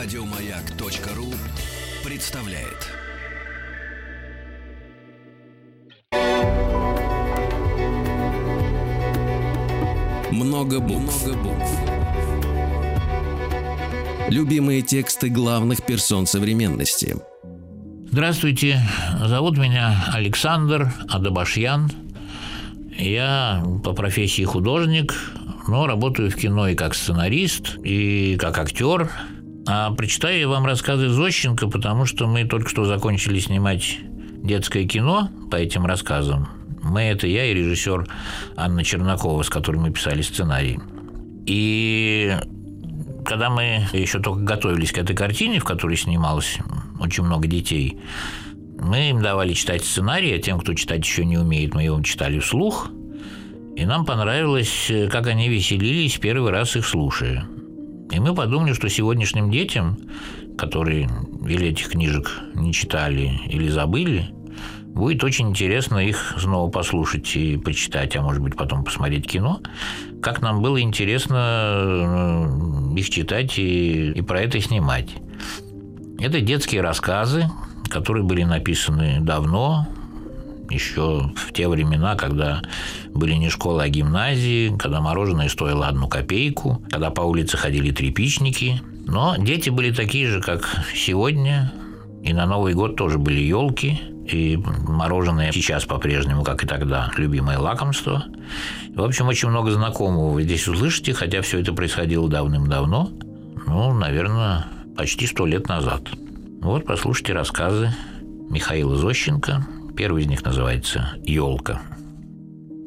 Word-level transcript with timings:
Радиомаяк.ру 0.00 1.34
представляет. 2.08 2.86
Много 10.30 10.78
букв. 10.78 11.26
Любимые 14.28 14.82
тексты 14.82 15.30
главных 15.30 15.84
персон 15.84 16.26
современности. 16.26 17.16
Здравствуйте, 18.08 18.80
зовут 19.24 19.58
меня 19.58 20.04
Александр 20.14 20.92
Адабашьян. 21.08 21.90
Я 22.96 23.64
по 23.82 23.94
профессии 23.94 24.44
художник, 24.44 25.12
но 25.66 25.88
работаю 25.88 26.30
в 26.30 26.36
кино 26.36 26.68
и 26.68 26.76
как 26.76 26.94
сценарист, 26.94 27.78
и 27.82 28.36
как 28.36 28.58
актер. 28.58 29.10
А 29.70 29.90
прочитаю 29.90 30.38
я 30.38 30.48
вам 30.48 30.64
рассказы 30.64 31.10
Зощенко, 31.10 31.68
потому 31.68 32.06
что 32.06 32.26
мы 32.26 32.44
только 32.44 32.70
что 32.70 32.86
закончили 32.86 33.38
снимать 33.38 33.98
детское 34.42 34.86
кино 34.86 35.28
по 35.50 35.56
этим 35.56 35.84
рассказам. 35.84 36.48
Мы– 36.82 37.02
это 37.02 37.26
я 37.26 37.44
и 37.44 37.52
режиссер 37.52 38.08
Анна 38.56 38.82
Чернакова, 38.82 39.42
с 39.42 39.50
которой 39.50 39.76
мы 39.76 39.90
писали 39.90 40.22
сценарий. 40.22 40.78
И 41.44 42.34
когда 43.26 43.50
мы 43.50 43.86
еще 43.92 44.20
только 44.20 44.40
готовились 44.40 44.90
к 44.90 44.96
этой 44.96 45.14
картине, 45.14 45.58
в 45.58 45.64
которой 45.64 45.98
снималось 45.98 46.56
очень 46.98 47.24
много 47.24 47.46
детей, 47.46 47.98
мы 48.80 49.10
им 49.10 49.20
давали 49.20 49.52
читать 49.52 49.84
сценарий, 49.84 50.32
а 50.32 50.38
тем, 50.38 50.60
кто 50.60 50.72
читать 50.72 51.04
еще 51.04 51.26
не 51.26 51.36
умеет, 51.36 51.74
мы 51.74 51.82
его 51.82 52.00
читали 52.00 52.38
вслух. 52.38 52.88
И 53.76 53.84
нам 53.84 54.06
понравилось, 54.06 54.90
как 55.10 55.26
они 55.26 55.50
веселились 55.50 56.16
первый 56.16 56.52
раз 56.52 56.74
их 56.74 56.86
слушая. 56.86 57.46
И 58.10 58.20
мы 58.20 58.34
подумали, 58.34 58.72
что 58.72 58.88
сегодняшним 58.88 59.50
детям, 59.50 59.98
которые 60.56 61.08
или 61.46 61.68
этих 61.68 61.90
книжек 61.90 62.40
не 62.54 62.72
читали 62.72 63.40
или 63.48 63.68
забыли, 63.68 64.30
будет 64.86 65.22
очень 65.22 65.50
интересно 65.50 65.98
их 65.98 66.34
снова 66.38 66.70
послушать 66.70 67.36
и 67.36 67.56
почитать, 67.56 68.16
а 68.16 68.22
может 68.22 68.42
быть 68.42 68.56
потом 68.56 68.84
посмотреть 68.84 69.28
кино. 69.28 69.60
Как 70.22 70.42
нам 70.42 70.60
было 70.62 70.80
интересно 70.80 72.48
э, 72.94 72.98
их 72.98 73.08
читать 73.10 73.58
и, 73.58 74.10
и 74.10 74.22
про 74.22 74.40
это 74.40 74.60
снимать. 74.60 75.10
Это 76.18 76.40
детские 76.40 76.80
рассказы, 76.80 77.48
которые 77.88 78.24
были 78.24 78.42
написаны 78.42 79.18
давно, 79.20 79.86
еще 80.70 81.32
в 81.36 81.52
те 81.52 81.68
времена, 81.68 82.14
когда 82.16 82.62
были 83.14 83.34
не 83.34 83.48
школы, 83.48 83.82
а 83.82 83.88
гимназии, 83.88 84.76
когда 84.76 85.00
мороженое 85.00 85.48
стоило 85.48 85.86
одну 85.86 86.08
копейку, 86.08 86.82
когда 86.90 87.10
по 87.10 87.22
улице 87.22 87.56
ходили 87.56 87.90
трепичники. 87.90 88.82
Но 89.06 89.36
дети 89.38 89.70
были 89.70 89.90
такие 89.90 90.26
же, 90.28 90.40
как 90.40 90.68
сегодня, 90.94 91.72
и 92.22 92.32
на 92.32 92.46
Новый 92.46 92.74
год 92.74 92.96
тоже 92.96 93.18
были 93.18 93.40
елки, 93.40 94.00
и 94.30 94.58
мороженое 94.86 95.52
сейчас 95.52 95.86
по-прежнему, 95.86 96.44
как 96.44 96.62
и 96.62 96.66
тогда, 96.66 97.10
любимое 97.16 97.58
лакомство. 97.58 98.24
В 98.94 99.02
общем, 99.02 99.28
очень 99.28 99.48
много 99.48 99.70
знакомого 99.70 100.30
вы 100.32 100.42
здесь 100.42 100.68
услышите, 100.68 101.14
хотя 101.14 101.40
все 101.40 101.60
это 101.60 101.72
происходило 101.72 102.28
давным-давно, 102.28 103.10
ну, 103.66 103.94
наверное, 103.94 104.66
почти 104.96 105.26
сто 105.26 105.46
лет 105.46 105.68
назад. 105.68 106.02
Вот, 106.60 106.84
послушайте 106.84 107.32
рассказы 107.32 107.94
Михаила 108.50 108.96
Зощенко. 108.96 109.66
Первый 109.98 110.22
из 110.22 110.28
них 110.28 110.44
называется 110.44 111.14
«Елка». 111.24 111.82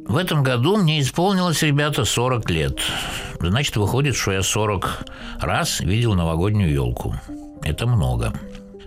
В 0.08 0.16
этом 0.16 0.44
году 0.44 0.78
мне 0.78 1.02
исполнилось, 1.02 1.62
ребята, 1.62 2.06
40 2.06 2.50
лет. 2.50 2.80
Значит, 3.42 3.76
выходит, 3.76 4.16
что 4.16 4.31
я 4.31 4.42
40 4.42 5.06
раз 5.42 5.81
видел 5.81 6.14
новогоднюю 6.14 6.72
елку. 6.72 7.14
Это 7.64 7.86
много. 7.86 8.34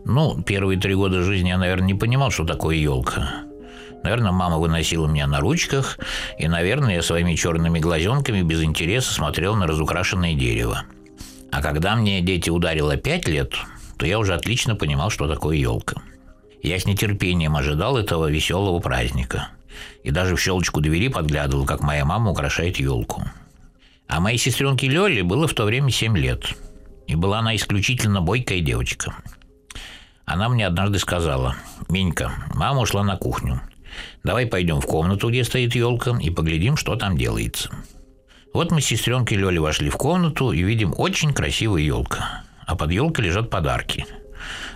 Ну, 0.06 0.41
первые 0.42 0.81
три 0.81 0.94
года 0.94 1.22
жизни 1.22 1.50
я, 1.50 1.59
наверное, 1.59 1.88
не 1.88 1.94
понимал, 1.94 2.31
что 2.31 2.47
такое 2.47 2.76
елка. 2.76 3.43
Наверное, 4.03 4.32
мама 4.32 4.56
выносила 4.56 5.06
меня 5.06 5.26
на 5.26 5.41
ручках, 5.41 5.99
и, 6.38 6.49
наверное, 6.49 6.94
я 6.94 7.03
своими 7.03 7.34
черными 7.34 7.78
глазенками 7.78 8.41
без 8.41 8.62
интереса 8.62 9.12
смотрел 9.12 9.54
на 9.54 9.66
разукрашенное 9.66 10.32
дерево. 10.32 10.84
А 11.53 11.60
когда 11.60 11.94
мне 11.94 12.22
дети 12.22 12.49
ударило 12.49 12.97
пять 12.97 13.28
лет, 13.28 13.53
то 13.99 14.06
я 14.06 14.19
уже 14.19 14.32
отлично 14.32 14.76
понимал, 14.76 15.10
что 15.10 15.28
такое 15.28 15.56
елка. 15.56 16.00
Я 16.64 16.80
с 16.80 16.86
нетерпением 16.86 17.54
ожидал 17.54 17.97
этого 17.97 18.28
веселого 18.28 18.80
праздника. 18.80 19.50
И 20.02 20.10
даже 20.10 20.34
в 20.34 20.41
щелочку 20.41 20.80
двери 20.80 21.06
подглядывал, 21.06 21.64
как 21.64 21.80
моя 21.80 22.04
мама 22.04 22.32
украшает 22.32 22.78
елку. 22.78 23.22
А 24.08 24.19
моей 24.19 24.38
сестренке 24.38 24.88
Лёле 24.88 25.22
было 25.22 25.47
в 25.47 25.54
то 25.54 25.64
время 25.64 25.91
семь 25.91 26.19
лет. 26.19 26.47
И 27.06 27.14
была 27.14 27.38
она 27.38 27.54
исключительно 27.54 28.20
бойкая 28.20 28.60
девочка– 28.60 29.14
она 30.25 30.48
мне 30.48 30.66
однажды 30.66 30.98
сказала, 30.98 31.56
«Минька, 31.88 32.32
мама 32.54 32.81
ушла 32.81 33.04
на 33.04 33.16
кухню. 33.16 33.60
Давай 34.22 34.46
пойдем 34.46 34.81
в 34.81 34.86
комнату, 34.86 35.28
где 35.28 35.44
стоит 35.44 35.75
елка, 35.75 36.19
и 36.19 36.31
поглядим, 36.31 36.76
что 36.76 36.96
там 36.96 37.16
делается». 37.16 37.70
Вот 38.54 38.70
мы 38.70 38.81
с 38.81 38.86
сестренкой 38.86 39.36
Лёлей 39.36 39.58
вошли 39.58 39.91
в 39.91 39.96
комнату 39.96 40.52
и 40.52 40.62
видим 40.62 40.94
очень 40.96 41.34
красивая 41.34 41.82
елка. 41.82 42.44
А 42.66 42.76
под 42.76 42.92
елкой 42.92 43.26
лежат 43.26 43.50
подарки. 43.50 44.06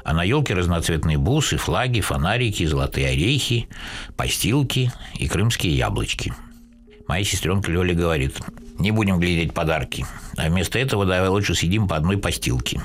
А 0.08 0.14
на 0.14 0.22
елке 0.22 0.54
разноцветные 0.54 1.18
бусы, 1.18 1.58
флаги, 1.58 2.00
фонарики, 2.00 2.64
золотые 2.64 3.08
орехи, 3.08 3.68
постилки 4.16 4.90
и 5.12 5.28
крымские 5.28 5.76
яблочки. 5.76 6.32
Моя 7.06 7.24
сестренка 7.24 7.70
Лёля 7.70 7.92
говорит, 7.92 8.40
не 8.78 8.90
будем 8.90 9.20
глядеть 9.20 9.52
подарки, 9.52 10.06
а 10.38 10.48
вместо 10.48 10.78
этого 10.78 11.04
давай 11.04 11.28
лучше 11.28 11.54
сидим 11.54 11.86
по 11.86 11.94
одной 11.94 12.16
постилке. 12.16 12.80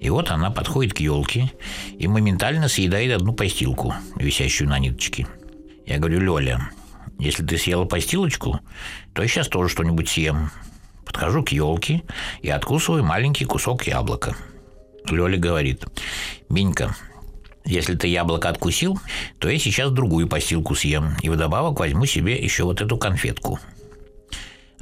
И 0.00 0.08
вот 0.08 0.30
она 0.30 0.50
подходит 0.50 0.94
к 0.94 1.00
елке 1.00 1.52
и 1.98 2.08
моментально 2.08 2.68
съедает 2.68 3.16
одну 3.16 3.34
постилку, 3.34 3.94
висящую 4.16 4.70
на 4.70 4.78
ниточке. 4.78 5.26
Я 5.84 5.98
говорю, 5.98 6.20
Лёля, 6.20 6.70
если 7.18 7.44
ты 7.44 7.58
съела 7.58 7.84
постилочку, 7.84 8.60
то 9.12 9.20
я 9.20 9.28
сейчас 9.28 9.48
тоже 9.48 9.68
что-нибудь 9.68 10.08
съем. 10.08 10.50
Подхожу 11.04 11.44
к 11.44 11.52
елке 11.52 12.02
и 12.40 12.48
откусываю 12.48 13.04
маленький 13.04 13.44
кусок 13.44 13.86
яблока. 13.86 14.34
Лёля 15.06 15.38
говорит, 15.38 15.84
Минька, 16.48 16.96
если 17.64 17.94
ты 17.94 18.08
яблоко 18.08 18.48
откусил, 18.48 18.98
то 19.38 19.48
я 19.48 19.58
сейчас 19.58 19.90
другую 19.90 20.28
постилку 20.28 20.74
съем 20.74 21.16
и 21.22 21.28
вдобавок 21.28 21.78
возьму 21.80 22.06
себе 22.06 22.42
еще 22.42 22.64
вот 22.64 22.80
эту 22.80 22.96
конфетку– 22.96 23.58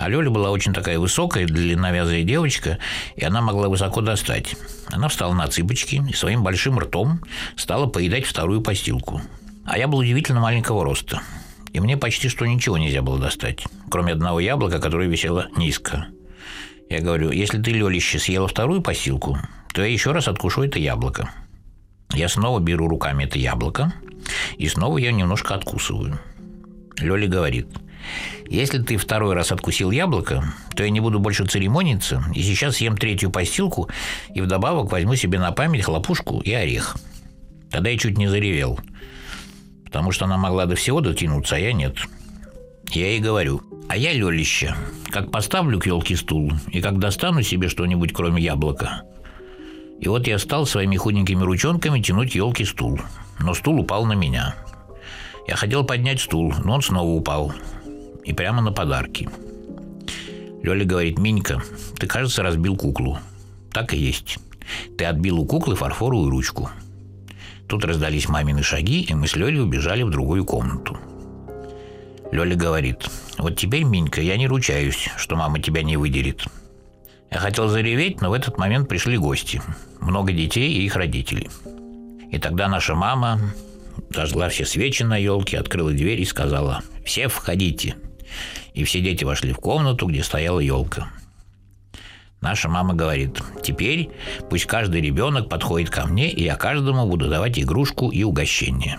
а 0.01 0.09
Лёля 0.09 0.31
была 0.31 0.51
очень 0.51 0.73
такая 0.73 0.99
высокая, 0.99 1.47
длинновязая 1.47 2.23
девочка, 2.23 2.79
и 3.17 3.25
она 3.25 3.43
могла 3.43 3.69
высоко 3.69 4.01
достать. 4.01 4.57
Она 4.87 5.09
встала 5.09 5.35
на 5.35 5.47
цыпочки 5.47 6.03
и 6.09 6.15
своим 6.15 6.43
большим 6.43 6.79
ртом 6.79 7.21
стала 7.55 7.87
поедать 7.87 8.25
вторую 8.25 8.63
постилку. 8.63 9.21
А 9.67 9.77
я 9.77 9.89
был 9.89 9.99
удивительно 9.99 10.41
маленького 10.41 10.85
роста. 10.85 11.21
И 11.75 11.81
мне 11.81 11.99
почти 11.99 12.31
что 12.31 12.47
ничего 12.47 12.79
нельзя 12.79 13.03
было 13.03 13.19
достать, 13.19 13.63
кроме 13.91 14.15
одного 14.15 14.41
яблока, 14.41 14.81
которое 14.81 15.07
висело 15.07 15.49
низко. 15.57 16.07
Я 16.89 17.01
говорю, 17.01 17.31
если 17.31 17.61
ты, 17.61 17.71
Лёлище, 17.71 18.19
съела 18.19 18.49
вторую 18.49 18.81
постилку, 18.81 19.39
то 19.73 19.83
я 19.83 19.89
еще 19.89 20.13
раз 20.13 20.29
откушу 20.29 20.63
это 20.63 20.79
яблоко. 20.79 21.31
Я 22.13 22.29
снова 22.29 22.61
беру 22.61 22.89
руками 22.89 23.25
это 23.25 23.39
яблоко, 23.39 23.93
и 24.57 24.69
снова 24.69 24.99
я 24.99 25.13
немножко 25.13 25.55
откусываю. 25.55 26.19
Лёля 26.99 27.29
говорит– 27.29 27.69
если 28.49 28.83
ты 28.83 28.97
второй 28.97 29.35
раз 29.35 29.53
откусил 29.53 29.91
яблоко, 29.91 30.43
то 30.75 30.83
я 30.83 30.91
не 30.91 31.01
буду 31.01 31.21
больше 31.21 31.47
церемониться, 31.47 32.25
и 32.35 32.43
сейчас 32.43 32.77
съем 32.77 32.97
третью 32.97 33.31
постилку, 33.31 33.89
и 34.35 34.41
вдобавок 34.41 34.91
возьму 34.91 35.15
себе 35.15 35.39
на 35.39 35.53
память 35.53 35.85
хлопушку 35.85 36.41
и 36.41 36.53
орех. 36.53 36.97
Тогда 37.71 37.91
я 37.91 37.99
чуть 37.99 38.19
не 38.19 38.27
заревел, 38.27 38.81
потому 39.85 40.11
что 40.11 40.25
она 40.25 40.37
могла 40.37 40.67
до 40.67 40.75
всего 40.75 41.01
дотянуться, 41.01 41.57
а 41.57 41.59
я 41.59 41.73
нет. 41.73 41.97
Я 42.91 43.07
ей 43.07 43.21
говорю, 43.21 43.63
а 43.89 43.97
я 43.97 44.13
лёлище, 44.13 44.75
как 45.11 45.31
поставлю 45.31 45.79
к 45.79 45.87
елке 45.87 46.17
стул, 46.17 46.53
и 46.73 46.81
как 46.81 46.99
достану 46.99 47.43
себе 47.43 47.69
что-нибудь 47.69 48.13
кроме 48.13 48.43
яблока. 48.43 49.03
И 50.01 50.09
вот 50.09 50.27
я 50.27 50.39
стал 50.39 50.67
своими 50.67 50.97
худенькими 50.97 51.43
ручонками 51.43 52.01
тянуть 52.01 52.35
елки 52.35 52.65
стул, 52.65 52.99
но 53.39 53.55
стул 53.55 53.81
упал 53.81 54.07
на 54.07 54.15
меня. 54.15 54.55
Я 55.47 55.57
хотел 55.57 55.85
поднять 55.85 56.21
стул, 56.21 56.55
но 56.65 56.75
он 56.75 56.83
снова 56.83 57.11
упал 57.11 57.53
и 58.25 58.33
прямо 58.33 58.63
на 58.63 58.73
подарки. 58.73 59.29
Лёля 60.63 60.85
говорит, 60.85 61.19
Минька, 61.19 61.63
ты, 61.99 62.07
кажется, 62.07 62.43
разбил 62.43 62.77
куклу. 62.77 63.19
Так 63.73 63.95
и 63.95 63.99
есть. 63.99 64.39
Ты 64.97 65.05
отбил 65.05 65.41
у 65.41 65.47
куклы 65.47 65.75
фарфоровую 65.75 66.31
ручку. 66.31 66.71
Тут 67.67 67.85
раздались 67.85 68.29
мамины 68.29 68.63
шаги, 68.63 69.03
и 69.03 69.15
мы 69.15 69.27
с 69.27 69.37
Лёлей 69.37 69.63
убежали 69.63 70.03
в 70.03 70.11
другую 70.11 70.45
комнату. 70.45 70.99
Лёля 72.33 72.57
говорит, 72.57 73.09
вот 73.39 73.57
теперь, 73.57 73.85
Минька, 73.85 74.21
я 74.21 74.37
не 74.37 74.47
ручаюсь, 74.47 75.09
что 75.17 75.37
мама 75.37 75.61
тебя 75.61 75.83
не 75.83 75.97
выдерет. 75.97 76.45
Я 77.31 77.39
хотел 77.39 77.69
зареветь, 77.69 78.21
но 78.21 78.31
в 78.31 78.33
этот 78.33 78.59
момент 78.59 78.89
пришли 78.89 79.17
гости. 79.17 79.63
Много 80.01 80.33
детей 80.33 80.73
и 80.73 80.85
их 80.85 80.97
родителей. 80.97 81.49
И 82.31 82.39
тогда 82.39 82.69
наша 82.69 82.95
мама 82.95 83.41
зажгла 84.11 84.49
все 84.49 84.65
свечи 84.65 85.03
на 85.03 85.17
елке, 85.17 85.59
открыла 85.59 85.93
дверь 85.93 86.21
и 86.21 86.25
сказала 86.25 86.83
«Все 87.05 87.29
входите» 87.29 87.97
и 88.75 88.85
все 88.85 89.01
дети 89.01 89.25
вошли 89.25 89.53
в 89.53 89.59
комнату, 89.59 90.07
где 90.07 90.23
стояла 90.23 90.61
елка. 90.61 91.09
Наша 92.41 92.69
мама 92.69 92.95
говорит, 92.95 93.43
теперь 93.63 94.11
пусть 94.49 94.65
каждый 94.65 95.03
ребенок 95.03 95.49
подходит 95.49 95.91
ко 95.91 96.07
мне, 96.07 96.31
и 96.31 96.43
я 96.43 96.57
каждому 96.57 97.07
буду 97.07 97.29
давать 97.29 97.59
игрушку 97.59 98.11
и 98.11 98.23
угощение. 98.23 98.99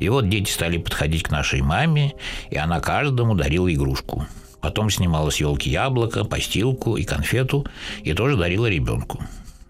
И 0.00 0.08
вот 0.08 0.28
дети 0.28 0.50
стали 0.50 0.78
подходить 0.78 1.22
к 1.22 1.30
нашей 1.30 1.60
маме, 1.60 2.14
и 2.50 2.56
она 2.56 2.80
каждому 2.80 3.34
дарила 3.34 3.72
игрушку. 3.72 4.26
Потом 4.60 4.90
снимала 4.90 5.30
с 5.30 5.36
елки 5.36 5.70
яблоко, 5.70 6.24
постилку 6.24 6.96
и 6.96 7.04
конфету, 7.04 7.66
и 8.02 8.12
тоже 8.12 8.36
дарила 8.36 8.66
ребенку. 8.66 9.22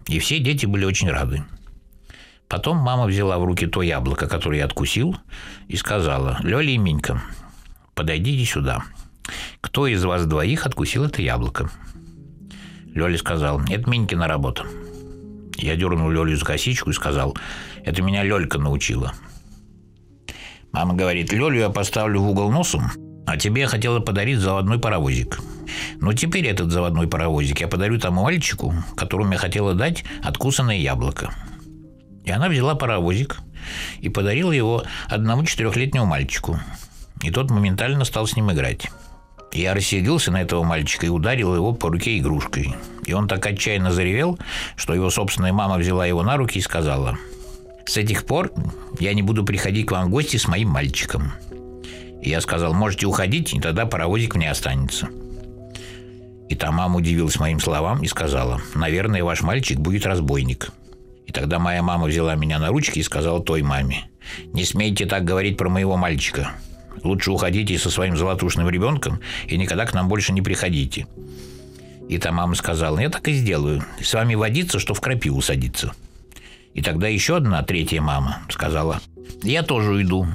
И 0.07 0.19
все 0.19 0.39
дети 0.39 0.65
были 0.65 0.85
очень 0.85 1.09
рады. 1.09 1.43
Потом 2.47 2.77
мама 2.77 3.05
взяла 3.05 3.37
в 3.37 3.43
руки 3.43 3.67
то 3.67 3.83
яблоко, 3.83 4.27
которое 4.27 4.59
я 4.59 4.65
откусил, 4.65 5.15
и 5.67 5.75
сказала, 5.75 6.39
«Лёля 6.41 6.71
и 6.71 6.77
Минька, 6.77 7.21
подойдите 7.93 8.43
сюда. 8.43 8.83
Кто 9.61 9.85
из 9.85 10.03
вас 10.03 10.25
двоих 10.25 10.65
откусил 10.65 11.03
это 11.03 11.21
яблоко?» 11.21 11.69
Лёля 12.95 13.17
сказал, 13.19 13.61
«Это 13.69 13.87
Минькина 13.87 14.27
работа». 14.27 14.65
Я 15.57 15.75
дернул 15.75 16.09
Лёлю 16.09 16.35
за 16.35 16.45
косичку 16.45 16.89
и 16.89 16.93
сказал, 16.93 17.37
«Это 17.85 18.01
меня 18.01 18.23
Лёлька 18.23 18.57
научила». 18.57 19.13
Мама 20.71 20.95
говорит, 20.95 21.31
Лёлю 21.31 21.59
я 21.59 21.69
поставлю 21.69 22.21
в 22.21 22.29
угол 22.29 22.51
носом, 22.51 22.89
а 23.29 23.37
тебе 23.37 23.61
я 23.61 23.67
хотела 23.67 23.99
подарить 23.99 24.39
заводной 24.39 24.79
паровозик. 24.79 25.39
Но 25.99 26.13
теперь 26.13 26.47
этот 26.47 26.71
заводной 26.71 27.07
паровозик 27.07 27.61
я 27.61 27.67
подарю 27.67 27.99
тому 27.99 28.23
мальчику, 28.23 28.73
которому 28.95 29.33
я 29.33 29.37
хотела 29.37 29.75
дать 29.75 30.03
откусанное 30.23 30.77
яблоко. 30.77 31.31
И 32.25 32.31
она 32.31 32.49
взяла 32.49 32.73
паровозик 32.73 33.37
и 33.99 34.09
подарила 34.09 34.51
его 34.51 34.83
одному 35.07 35.45
четырехлетнему 35.45 36.07
мальчику. 36.07 36.59
И 37.21 37.29
тот 37.29 37.51
моментально 37.51 38.03
стал 38.03 38.25
с 38.25 38.35
ним 38.35 38.51
играть. 38.51 38.87
Я 39.53 39.75
рассердился 39.75 40.31
на 40.31 40.41
этого 40.41 40.63
мальчика 40.63 41.05
и 41.05 41.09
ударил 41.09 41.55
его 41.55 41.73
по 41.73 41.89
руке 41.89 42.17
игрушкой. 42.17 42.75
И 43.05 43.13
он 43.13 43.27
так 43.27 43.45
отчаянно 43.45 43.91
заревел, 43.91 44.39
что 44.75 44.95
его 44.95 45.11
собственная 45.11 45.53
мама 45.53 45.77
взяла 45.77 46.07
его 46.07 46.23
на 46.23 46.35
руки 46.35 46.57
и 46.57 46.63
сказала, 46.63 47.15
«С 47.85 47.95
этих 47.97 48.25
пор 48.25 48.51
я 48.99 49.13
не 49.13 49.21
буду 49.21 49.45
приходить 49.45 49.85
к 49.85 49.91
вам 49.91 50.07
в 50.07 50.09
гости 50.09 50.37
с 50.37 50.47
моим 50.47 50.69
мальчиком». 50.69 51.33
Я 52.21 52.41
сказал, 52.41 52.73
можете 52.73 53.05
уходить, 53.05 53.53
и 53.53 53.59
тогда 53.59 53.85
паровозик 53.85 54.35
мне 54.35 54.51
останется. 54.51 55.09
И 56.49 56.55
та 56.55 56.71
мама 56.71 56.97
удивилась 56.97 57.39
моим 57.39 57.59
словам 57.59 58.01
и 58.01 58.07
сказала, 58.07 58.61
наверное, 58.73 59.23
ваш 59.23 59.41
мальчик 59.41 59.79
будет 59.79 60.05
разбойник. 60.05 60.71
И 61.27 61.31
тогда 61.31 61.59
моя 61.59 61.83
мама 61.83 62.07
взяла 62.07 62.35
меня 62.35 62.57
на 62.57 62.69
ручки 62.69 62.99
и 62.99 63.03
сказала 63.03 63.39
той 63.39 63.61
маме, 63.61 64.09
«Не 64.51 64.65
смейте 64.65 65.05
так 65.05 65.23
говорить 65.23 65.57
про 65.57 65.69
моего 65.69 65.95
мальчика. 65.95 66.53
Лучше 67.03 67.31
уходите 67.31 67.77
со 67.77 67.91
своим 67.91 68.17
золотушным 68.17 68.67
ребенком 68.67 69.19
и 69.47 69.57
никогда 69.57 69.85
к 69.85 69.93
нам 69.93 70.09
больше 70.09 70.33
не 70.33 70.41
приходите». 70.41 71.05
И 72.09 72.17
та 72.17 72.31
мама 72.31 72.55
сказала, 72.55 72.97
«Я 72.97 73.09
так 73.09 73.27
и 73.27 73.33
сделаю. 73.33 73.83
С 74.01 74.11
вами 74.15 74.33
водиться, 74.33 74.79
что 74.79 74.95
в 74.95 75.01
крапиву 75.01 75.41
садиться». 75.41 75.93
И 76.73 76.81
тогда 76.81 77.07
еще 77.07 77.37
одна, 77.37 77.61
третья 77.61 78.01
мама 78.01 78.39
сказала, 78.49 78.99
«Я 79.43 79.61
тоже 79.61 79.91
уйду. 79.91 80.27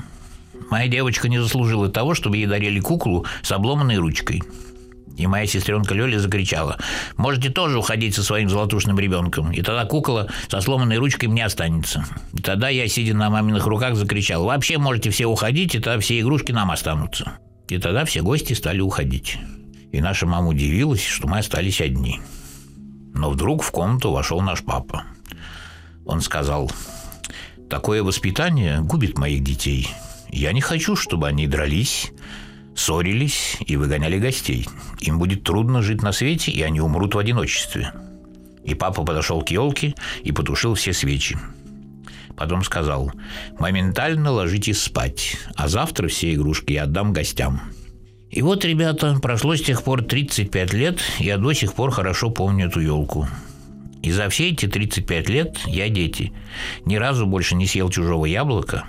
Моя 0.71 0.89
девочка 0.89 1.29
не 1.29 1.39
заслужила 1.39 1.89
того, 1.89 2.15
чтобы 2.15 2.37
ей 2.37 2.47
дарили 2.47 2.81
куклу 2.81 3.27
с 3.43 3.53
обломанной 3.53 3.97
ручкой». 3.97 4.43
И 5.17 5.27
моя 5.29 5.47
сестренка 5.47 5.95
Лёля 5.95 6.19
закричала, 6.19 6.79
«Можете 7.17 7.49
тоже 7.49 7.79
уходить 7.79 8.15
со 8.15 8.25
своим 8.25 8.49
золотушным 8.49 8.99
ребенком, 8.99 9.53
и 9.53 9.63
тогда 9.63 9.85
кукола 9.85 10.29
со 10.49 10.61
сломанной 10.61 10.99
ручкой 10.99 11.27
мне 11.27 11.45
останется». 11.45 12.05
И 12.33 12.43
тогда 12.43 12.69
я, 12.69 12.89
сидя 12.89 13.15
на 13.15 13.31
маминых 13.31 13.67
руках, 13.67 13.95
закричал, 13.95 14.45
«Вообще 14.45 14.79
можете 14.79 15.11
все 15.11 15.27
уходить, 15.27 15.75
и 15.75 15.79
тогда 15.79 16.01
все 16.01 16.19
игрушки 16.21 16.51
нам 16.51 16.71
останутся». 16.71 17.39
И 17.69 17.79
тогда 17.79 18.05
все 18.05 18.23
гости 18.23 18.53
стали 18.53 18.81
уходить. 18.81 19.39
И 19.93 20.01
наша 20.01 20.27
мама 20.27 20.49
удивилась, 20.49 21.05
что 21.05 21.29
мы 21.29 21.39
остались 21.39 21.81
одни. 21.81 22.21
Но 23.15 23.31
вдруг 23.31 23.63
в 23.63 23.71
комнату 23.71 24.11
вошел 24.11 24.41
наш 24.41 24.65
папа. 24.65 25.05
Он 26.05 26.21
сказал, 26.21 26.71
«Такое 27.71 28.03
воспитание 28.03 28.81
губит 28.81 29.17
моих 29.17 29.43
детей. 29.45 29.89
Я 30.35 30.53
не 30.53 30.61
хочу, 30.61 30.97
чтобы 30.97 31.29
они 31.29 31.47
дрались, 31.47 32.11
ссорились 32.75 33.57
и 33.65 33.77
выгоняли 33.77 34.19
гостей. 34.19 34.67
Им 34.99 35.21
будет 35.21 35.45
трудно 35.45 35.81
жить 35.81 36.03
на 36.03 36.11
свете, 36.11 36.51
и 36.51 36.61
они 36.61 36.81
умрут 36.81 37.15
в 37.15 37.19
одиночестве. 37.19 37.93
И 38.65 38.75
папа 38.75 39.05
подошел 39.05 39.43
к 39.43 39.51
елке 39.51 39.95
и 40.25 40.33
потушил 40.33 40.75
все 40.75 40.93
свечи. 40.93 41.39
Потом 42.37 42.65
сказал, 42.65 43.13
моментально 43.61 44.33
ложитесь 44.33 44.83
спать, 44.83 45.37
а 45.55 45.69
завтра 45.69 46.09
все 46.09 46.35
игрушки 46.35 46.73
я 46.73 46.83
отдам 46.83 47.13
гостям. 47.13 47.61
И 48.29 48.43
вот, 48.43 48.65
ребята, 48.65 49.17
прошло 49.23 49.55
с 49.55 49.63
тех 49.63 49.85
пор 49.85 50.03
35 50.03 50.73
лет, 50.73 50.99
я 51.21 51.39
до 51.39 51.53
сих 51.53 51.75
пор 51.75 51.93
хорошо 51.93 52.31
помню 52.31 52.67
эту 52.67 52.81
елку. 52.81 53.29
И 54.03 54.11
за 54.11 54.29
все 54.31 54.49
эти 54.49 54.67
35 54.67 55.29
лет 55.29 55.61
я, 55.67 55.89
дети, 55.89 56.33
ни 56.87 56.97
разу 56.97 57.25
больше 57.25 57.55
не 57.55 57.69
съел 57.69 57.89
чужого 57.89 58.27
яблока 58.27 58.85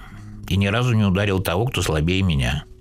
и 0.50 0.58
ни 0.58 0.68
разу 0.68 0.94
не 0.94 1.04
ударил 1.04 1.40
того, 1.40 1.66
кто 1.66 1.82
слабее 1.82 2.22
меня– 2.22 2.66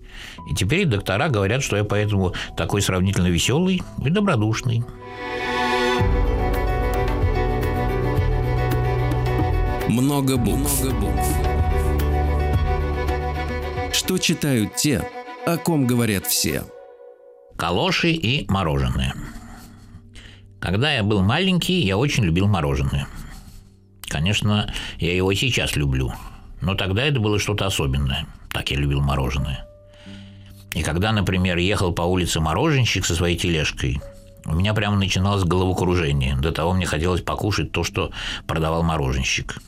и 0.51 0.55
теперь 0.55 0.85
доктора 0.85 1.29
говорят, 1.29 1.63
что 1.63 1.77
я 1.77 1.85
поэтому 1.85 2.35
такой 2.57 2.83
сравнительно 2.83 3.29
веселый 3.29 3.83
и 4.05 4.11
добродушный. 4.11 4.85
Много 9.89 10.37
букв. 10.37 10.83
Много 10.83 11.01
букв. 11.01 11.27
Что 13.93 14.19
читают 14.19 14.75
те, 14.75 15.09
о 15.47 15.57
ком 15.57 15.87
говорят 15.87 16.27
все? 16.27 16.65
Калоши 17.57 18.11
и 18.11 18.45
мороженое. 18.51 19.15
Когда 20.61 20.93
я 20.93 21.03
был 21.03 21.23
маленький, 21.23 21.81
я 21.81 21.97
очень 21.97 22.25
любил 22.25 22.49
мороженое. 22.49 23.07
Конечно, 24.03 24.73
я 24.99 25.15
его 25.15 25.33
сейчас 25.35 25.77
люблю, 25.77 26.13
но 26.65 26.75
тогда 26.75 27.05
это 27.05 27.21
было 27.21 27.39
что-то 27.39 27.67
особенное. 27.67 28.27
Так 28.51 28.71
я 28.71 28.79
любил 28.79 29.01
мороженое. 29.01 29.67
И 30.73 30.83
когда, 30.83 31.13
например, 31.13 31.59
ехал 31.59 31.93
по 31.93 32.03
улице 32.03 32.41
мороженщик 32.41 33.05
со 33.05 33.15
своей 33.15 33.37
тележкой, 33.37 34.01
у 34.47 34.55
меня 34.55 34.75
прямо 34.75 34.97
начиналось 34.97 35.45
головокружение. 35.45 36.37
До 36.37 36.53
того 36.53 36.73
мне 36.73 36.87
хотелось 36.87 37.21
покушать 37.21 37.71
то, 37.71 37.85
что 37.85 38.11
продавал 38.47 38.83
мороженщик. 38.83 39.59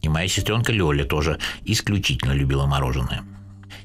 И 0.00 0.08
моя 0.08 0.28
сестренка 0.28 0.72
Лёля 0.72 1.04
тоже 1.04 1.38
исключительно 1.64 2.32
любила 2.32 2.66
мороженое. 2.66 3.22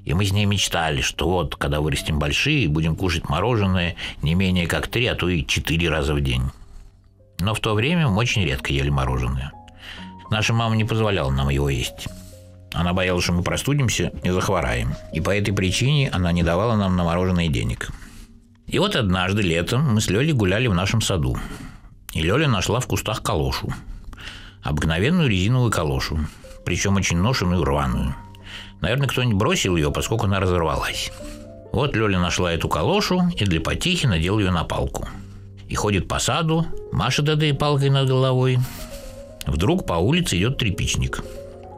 И 0.05 0.13
мы 0.13 0.23
с 0.23 0.31
ней 0.31 0.45
мечтали, 0.45 1.01
что 1.01 1.29
вот, 1.29 1.55
когда 1.55 1.81
вырастем 1.81 2.17
большие, 2.17 2.69
будем 2.69 2.95
кушать 2.95 3.29
мороженое 3.29 3.95
не 4.21 4.35
менее 4.35 4.67
как 4.67 4.87
три, 4.87 5.05
а 5.07 5.15
то 5.15 5.27
и 5.27 5.45
четыре 5.45 5.89
раза 5.89 6.13
в 6.13 6.21
день. 6.21 6.43
Но 7.39 7.53
в 7.53 7.59
то 7.59 7.73
время 7.73 8.07
мы 8.07 8.17
очень 8.17 8.43
редко 8.43 8.71
ели 8.71 8.89
мороженое. 8.89 9.51
Наша 10.29 10.53
мама 10.53 10.75
не 10.75 10.85
позволяла 10.85 11.31
нам 11.31 11.49
его 11.49 11.69
есть. 11.69 12.07
Она 12.73 12.93
боялась, 12.93 13.23
что 13.23 13.33
мы 13.33 13.43
простудимся 13.43 14.11
и 14.23 14.29
захвораем. 14.29 14.93
И 15.13 15.21
по 15.21 15.35
этой 15.35 15.53
причине 15.53 16.09
она 16.11 16.31
не 16.31 16.43
давала 16.43 16.75
нам 16.75 16.95
на 16.95 17.03
мороженое 17.03 17.47
денег. 17.47 17.89
И 18.67 18.79
вот 18.79 18.95
однажды 18.95 19.41
летом 19.41 19.93
мы 19.93 20.01
с 20.01 20.09
Лёлей 20.09 20.33
гуляли 20.33 20.67
в 20.67 20.73
нашем 20.73 21.01
саду. 21.01 21.37
И 22.13 22.21
Лёля 22.21 22.47
нашла 22.47 22.79
в 22.79 22.87
кустах 22.87 23.23
калошу. 23.23 23.73
Обыкновенную 24.61 25.29
резиновую 25.29 25.71
калошу. 25.71 26.19
Причем 26.65 26.97
очень 26.97 27.17
ношенную 27.17 27.61
и 27.61 27.63
рваную. 27.63 28.15
Наверное, 28.81 29.07
кто-нибудь 29.07 29.37
бросил 29.37 29.77
ее, 29.77 29.91
поскольку 29.91 30.25
она 30.25 30.39
разорвалась. 30.39 31.11
Вот 31.71 31.95
Лёля 31.95 32.19
нашла 32.19 32.51
эту 32.51 32.67
калошу 32.67 33.29
и 33.35 33.45
для 33.45 33.61
потихи 33.61 34.07
надел 34.07 34.39
ее 34.39 34.51
на 34.51 34.65
палку. 34.65 35.07
И 35.69 35.75
ходит 35.75 36.07
по 36.07 36.19
саду, 36.19 36.65
машет 36.91 37.29
этой 37.29 37.53
палкой 37.53 37.89
над 37.89 38.07
головой. 38.07 38.59
Вдруг 39.45 39.85
по 39.85 39.93
улице 39.93 40.37
идет 40.37 40.57
трепичник– 40.57 41.23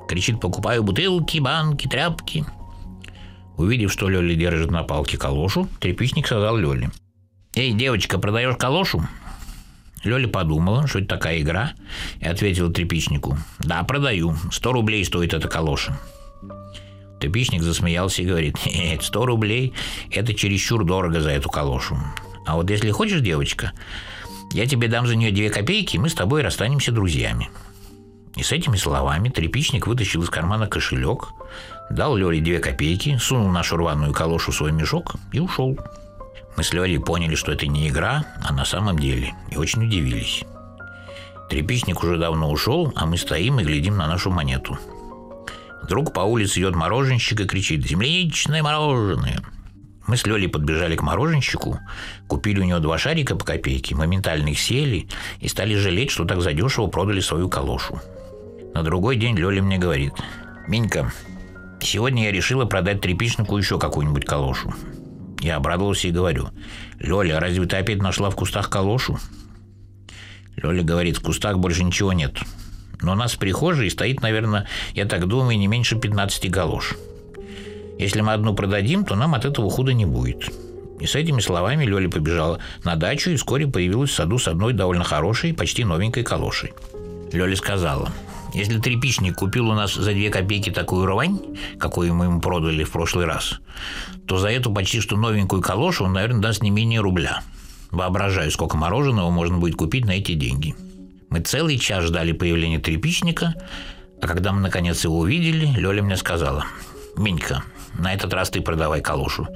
Кричит, 0.10 0.40
покупаю 0.40 0.82
бутылки, 0.82 1.38
банки, 1.38 1.88
тряпки. 1.88 2.44
Увидев, 3.58 3.92
что 3.92 4.10
Лёля 4.10 4.34
держит 4.34 4.72
на 4.72 4.82
палке 4.82 5.20
калошу, 5.20 5.70
тряпичник 5.80 6.26
сказал 6.26 6.58
Лёле. 6.58 6.90
«Эй, 7.54 7.74
девочка, 7.74 8.18
продаешь 8.18 8.58
калошу?» 8.58 9.08
Лёля 10.04 10.28
подумала, 10.28 10.88
что 10.88 10.98
это 10.98 11.10
такая 11.10 11.42
игра, 11.42 11.74
и 12.20 12.26
ответила 12.26 12.74
тряпичнику. 12.74 13.38
«Да, 13.60 13.84
продаю. 13.84 14.36
Сто 14.52 14.72
рублей 14.72 15.06
стоит 15.06 15.36
эта 15.36 15.48
калоша». 15.48 16.00
Тряпичник 17.20 17.62
засмеялся 17.62 18.24
и 18.24 18.26
говорит, 18.26 18.58
«Нет, 18.66 19.04
сто 19.04 19.28
рублей– 19.28 19.76
это 20.12 20.34
чересчур 20.34 20.86
дорого 20.86 21.22
за 21.22 21.30
эту 21.30 21.52
калошу. 21.52 22.00
А 22.48 22.56
вот 22.56 22.68
если 22.72 22.90
хочешь, 22.90 23.22
девочка, 23.22 23.74
я 24.54 24.66
тебе 24.66 24.88
дам 24.88 25.06
за 25.06 25.16
нее 25.16 25.30
две 25.30 25.52
копейки, 25.52 25.98
и 25.98 26.00
мы 26.00 26.10
с 26.10 26.16
тобой 26.16 26.42
расстанемся 26.42 26.92
друзьями». 26.92 27.52
И 28.36 28.44
с 28.44 28.52
этими 28.52 28.78
словами 28.78 29.30
трепичник 29.30 29.88
вытащил 29.88 30.24
из 30.24 30.30
кармана 30.30 30.68
кошелек, 30.68 31.30
дал 31.90 32.16
Лёре 32.16 32.42
две 32.42 32.60
копейки, 32.60 33.18
сунул 33.18 33.50
нашу 33.50 33.78
рваную 33.78 34.14
калошу 34.14 34.52
в 34.52 34.56
свой 34.56 34.72
мешок 34.72 35.16
и 35.32 35.40
ушел. 35.40 35.78
Мы 36.56 36.64
с 36.64 36.74
Лёрей 36.74 37.00
поняли, 37.00 37.36
что 37.36 37.52
это 37.52 37.68
не 37.68 37.90
игра, 37.90 38.26
а 38.44 38.54
на 38.54 38.66
самом 38.66 39.00
деле, 39.00 39.34
и 39.50 39.58
очень 39.58 39.86
удивились. 39.86 40.44
Трепичник 41.50 42.04
уже 42.04 42.18
давно 42.18 42.52
ушел, 42.52 42.94
а 42.96 43.06
мы 43.06 43.18
стоим 43.18 43.60
и 43.60 43.64
глядим 43.64 43.98
на 43.98 44.08
нашу 44.08 44.30
монету. 44.30 44.78
Вдруг 45.82 46.14
по 46.14 46.20
улице 46.20 46.60
идет 46.60 46.76
мороженщик 46.76 47.40
и 47.40 47.46
кричит 47.46 47.88
«Земляничное 47.88 48.62
мороженое!» 48.62 49.42
Мы 50.06 50.18
с 50.18 50.26
Лёлей 50.26 50.48
подбежали 50.48 50.96
к 50.96 51.02
мороженщику, 51.02 51.80
купили 52.28 52.60
у 52.60 52.64
него 52.64 52.80
два 52.80 52.98
шарика 52.98 53.36
по 53.36 53.46
копейке, 53.46 53.96
моментально 53.96 54.50
их 54.50 54.60
съели 54.60 55.08
и 55.40 55.48
стали 55.48 55.76
жалеть, 55.76 56.10
что 56.10 56.26
так 56.26 56.42
задешево 56.42 56.88
продали 56.88 57.20
свою 57.20 57.48
калошу. 57.48 58.00
На 58.74 58.84
другой 58.84 59.16
день 59.16 59.36
Лёля 59.36 59.62
мне 59.62 59.78
говорит, 59.78 60.14
«Минька, 60.68 61.12
сегодня 61.82 62.26
я 62.26 62.32
решила 62.32 62.66
продать 62.66 63.02
тряпичнику 63.02 63.58
еще 63.58 63.80
какую-нибудь 63.80 64.26
калошу». 64.26 64.74
Я 65.42 65.56
обрадовался 65.56 66.08
и 66.08 66.12
говорю, 66.12 66.50
«Лёля, 67.00 67.40
разве 67.40 67.66
ты 67.66 67.78
опять 67.78 68.02
нашла 68.02 68.30
в 68.30 68.36
кустах 68.36 68.70
калошу?» 68.70 69.18
Лёля 70.56 70.84
говорит, 70.84 71.18
в 71.18 71.22
кустах 71.22 71.58
больше 71.58 71.84
ничего 71.84 72.14
нет. 72.14 72.38
Но 73.02 73.14
у 73.14 73.16
нас 73.16 73.34
в 73.34 73.40
прихожей 73.40 73.90
стоит, 73.90 74.22
наверное, 74.22 74.68
я 74.94 75.06
так 75.06 75.28
думаю, 75.28 75.58
не 75.58 75.68
меньше 75.68 75.98
15 75.98 76.52
галош. 76.52 76.96
Если 77.98 78.22
мы 78.22 78.34
одну 78.34 78.54
продадим, 78.54 79.06
то 79.06 79.16
нам 79.16 79.36
от 79.36 79.46
этого 79.46 79.70
худа 79.70 79.94
не 79.94 80.06
будет. 80.06 80.50
И 81.00 81.06
с 81.06 81.16
этими 81.16 81.40
словами 81.40 81.86
Лёля 81.86 82.10
побежала 82.10 82.60
на 82.84 82.96
дачу 82.96 83.30
и 83.32 83.38
вскоре 83.38 83.68
появилась 83.68 84.10
в 84.10 84.16
саду 84.16 84.38
с 84.38 84.48
одной 84.48 84.74
довольно 84.74 85.06
хорошей, 85.06 85.54
почти 85.54 85.86
новенькой 85.86 86.24
калошей. 86.24 86.74
Лёля 87.32 87.56
сказала, 87.56 88.10
если 88.54 88.80
трепичник 88.80 89.36
купил 89.36 89.70
у 89.70 89.74
нас 89.74 89.94
за 89.94 90.12
две 90.12 90.30
копейки 90.30 90.70
такую 90.70 91.06
рвань, 91.06 91.40
какую 91.78 92.14
мы 92.14 92.26
ему 92.26 92.42
продали 92.42 92.84
в 92.84 92.92
прошлый 92.92 93.26
раз, 93.26 93.60
то 94.26 94.38
за 94.38 94.50
эту 94.50 94.72
почти 94.72 95.02
что 95.02 95.18
новенькую 95.18 95.62
калошу 95.62 96.06
он, 96.06 96.14
наверное, 96.14 96.42
даст 96.42 96.62
не 96.62 96.70
менее 96.70 97.02
рубля. 97.02 97.42
Воображаю, 97.92 98.52
сколько 98.52 98.78
мороженого 98.78 99.30
можно 99.30 99.58
будет 99.58 99.76
купить 99.76 100.06
на 100.06 100.12
эти 100.12 100.34
деньги. 100.34 100.76
Мы 101.30 101.42
целый 101.42 101.78
час 101.78 102.06
ждали 102.06 102.32
появления 102.32 102.80
трепичника, 102.80 103.56
а 104.22 104.28
когда 104.28 104.52
мы 104.52 104.62
наконец 104.62 105.04
его 105.04 105.20
увидели, 105.20 105.68
Лёля 105.80 106.02
мне 106.04 106.18
сказала, 106.18 106.66
«Минька, 107.16 107.64
на 107.98 108.14
этот 108.14 108.34
раз 108.34 108.50
ты 108.50 108.62
продавай 108.62 109.02
калошу. 109.02 109.48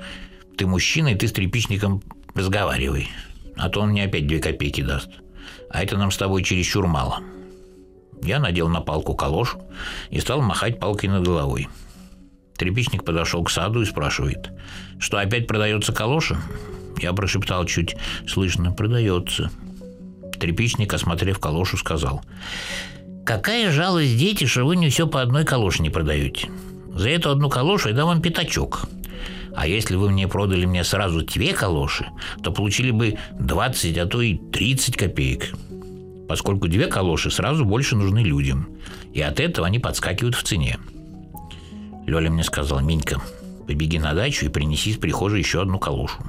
Ты 0.58 0.68
мужчина, 0.68 1.10
и 1.10 1.16
ты 1.16 1.28
с 1.28 1.32
трепичником 1.32 2.02
разговаривай, 2.36 3.10
а 3.56 3.70
то 3.70 3.82
он 3.82 3.90
мне 3.90 4.06
опять 4.06 4.28
две 4.28 4.40
копейки 4.40 4.82
даст. 4.82 5.10
А 5.70 5.84
это 5.84 5.98
нам 5.98 6.12
с 6.12 6.18
тобой 6.18 6.44
чересчур 6.44 6.88
мало». 6.88 7.22
Я 8.22 8.40
надел 8.40 8.70
на 8.70 8.82
палку 8.82 9.16
калошу 9.16 9.62
и 10.10 10.20
стал 10.20 10.42
махать 10.42 10.80
палкой 10.80 11.10
над 11.10 11.26
головой. 11.26 11.68
Трепичник 12.58 13.04
подошел 13.04 13.44
к 13.44 13.50
саду 13.50 13.82
и 13.82 13.86
спрашивает, 13.86 14.52
что 15.00 15.18
опять 15.18 15.48
продается 15.48 15.92
калоша? 15.92 16.38
Я 17.02 17.14
прошептал 17.14 17.66
чуть 17.66 17.96
слышно, 18.28 18.72
продается. 18.72 19.50
Трепичник, 20.40 20.94
осмотрев 20.94 21.40
калошу, 21.40 21.78
сказал, 21.78 22.22
«Какая 23.26 23.72
жалость, 23.72 24.18
дети, 24.18 24.46
что 24.46 24.66
вы 24.66 24.76
не 24.76 24.90
все 24.90 25.08
по 25.08 25.22
одной 25.22 25.46
калоше 25.46 25.82
не 25.82 25.90
продаете. 25.90 26.50
За 26.94 27.10
эту 27.10 27.32
одну 27.32 27.50
калошу 27.50 27.90
я 27.90 27.96
дам 27.96 28.08
вам 28.08 28.22
пятачок. 28.22 28.88
А 29.56 29.68
если 29.68 29.96
вы 29.96 30.10
мне 30.10 30.28
продали 30.28 30.66
мне 30.66 30.84
сразу 30.84 31.22
две 31.24 31.54
калоши, 31.54 32.08
то 32.44 32.52
получили 32.52 32.92
бы 32.92 33.18
20, 33.40 33.98
а 33.98 34.06
то 34.06 34.22
и 34.22 34.38
30 34.38 34.98
копеек 34.98 35.54
поскольку 36.28 36.68
две 36.68 36.88
калоши 36.88 37.32
сразу 37.32 37.66
больше 37.66 37.96
нужны 37.96 38.20
людям, 38.20 38.68
и 39.14 39.22
от 39.22 39.40
этого 39.40 39.68
они 39.68 39.80
подскакивают 39.80 40.36
в 40.36 40.44
цене. 40.44 40.78
Лёля 42.06 42.30
мне 42.30 42.44
сказал, 42.44 42.82
Минька, 42.82 43.22
побеги 43.68 43.98
на 43.98 44.14
дачу 44.14 44.46
и 44.46 44.50
принеси 44.50 44.92
из 44.92 44.98
прихожей 44.98 45.40
еще 45.40 45.62
одну 45.62 45.80
калошу. 45.80 46.24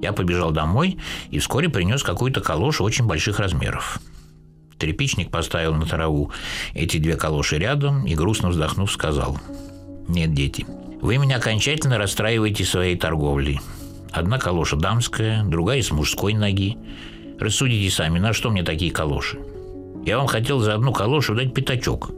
Я 0.00 0.12
побежал 0.12 0.52
домой 0.52 0.98
и 1.30 1.38
вскоре 1.38 1.68
принес 1.68 2.02
какую-то 2.02 2.40
калошу 2.40 2.84
очень 2.84 3.06
больших 3.06 3.40
размеров. 3.40 4.00
Трепичник 4.78 5.30
поставил 5.30 5.74
на 5.74 5.86
траву 5.86 6.30
эти 6.72 6.98
две 6.98 7.16
калоши 7.16 7.58
рядом 7.58 8.06
и, 8.06 8.14
грустно 8.14 8.50
вздохнув, 8.50 8.92
сказал, 8.92 9.38
«Нет, 10.06 10.32
дети, 10.32 10.66
вы 11.00 11.18
меня 11.18 11.36
окончательно 11.36 11.98
расстраиваете 11.98 12.64
своей 12.64 12.96
торговлей. 12.96 13.60
Одна 14.12 14.38
калоша 14.38 14.76
дамская, 14.76 15.44
другая 15.44 15.82
с 15.82 15.90
мужской 15.90 16.34
ноги. 16.34 16.76
Рассудите 17.38 17.94
сами, 17.94 18.18
на 18.18 18.32
что 18.32 18.50
мне 18.50 18.62
такие 18.62 18.90
калоши? 18.90 19.38
Я 20.04 20.18
вам 20.18 20.26
хотел 20.26 20.60
за 20.60 20.74
одну 20.74 20.92
калошу 20.92 21.34
дать 21.34 21.54
пятачок. 21.54 22.10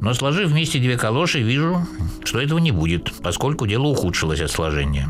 Но 0.00 0.14
сложив 0.14 0.50
вместе 0.50 0.78
две 0.78 0.96
калоши, 0.96 1.40
вижу, 1.40 1.86
что 2.24 2.40
этого 2.40 2.58
не 2.58 2.70
будет, 2.70 3.12
поскольку 3.22 3.66
дело 3.66 3.86
ухудшилось 3.88 4.40
от 4.40 4.50
сложения. 4.50 5.08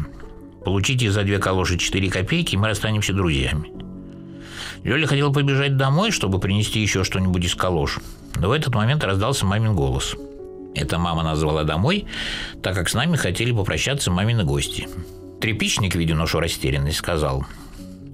Получите 0.65 1.11
за 1.11 1.23
две 1.23 1.39
калоши 1.39 1.79
4 1.79 2.11
копейки, 2.11 2.55
и 2.55 2.59
мы 2.59 2.69
расстанемся 2.69 3.13
друзьями. 3.13 3.71
Лёля 4.85 5.07
хотел 5.07 5.33
побежать 5.33 5.77
домой, 5.77 6.11
чтобы 6.11 6.41
принести 6.41 6.81
еще 6.81 7.05
что-нибудь 7.05 7.45
из 7.45 7.55
калош. 7.55 7.99
Но 8.37 8.49
в 8.49 8.53
этот 8.53 8.75
момент 8.75 9.03
раздался 9.05 9.47
мамин 9.47 9.75
голос. 9.75 10.15
Это 10.75 10.99
мама 10.99 11.23
назвала 11.23 11.65
домой, 11.65 12.07
так 12.63 12.75
как 12.75 12.89
с 12.89 12.95
нами 12.95 13.17
хотели 13.17 13.53
попрощаться 13.53 14.11
мамины 14.11 14.45
гости. 14.45 14.89
Трепичник, 15.41 15.95
видя 15.95 16.15
нашу 16.15 16.41
растерянность, 16.41 16.99
сказал. 16.99 17.47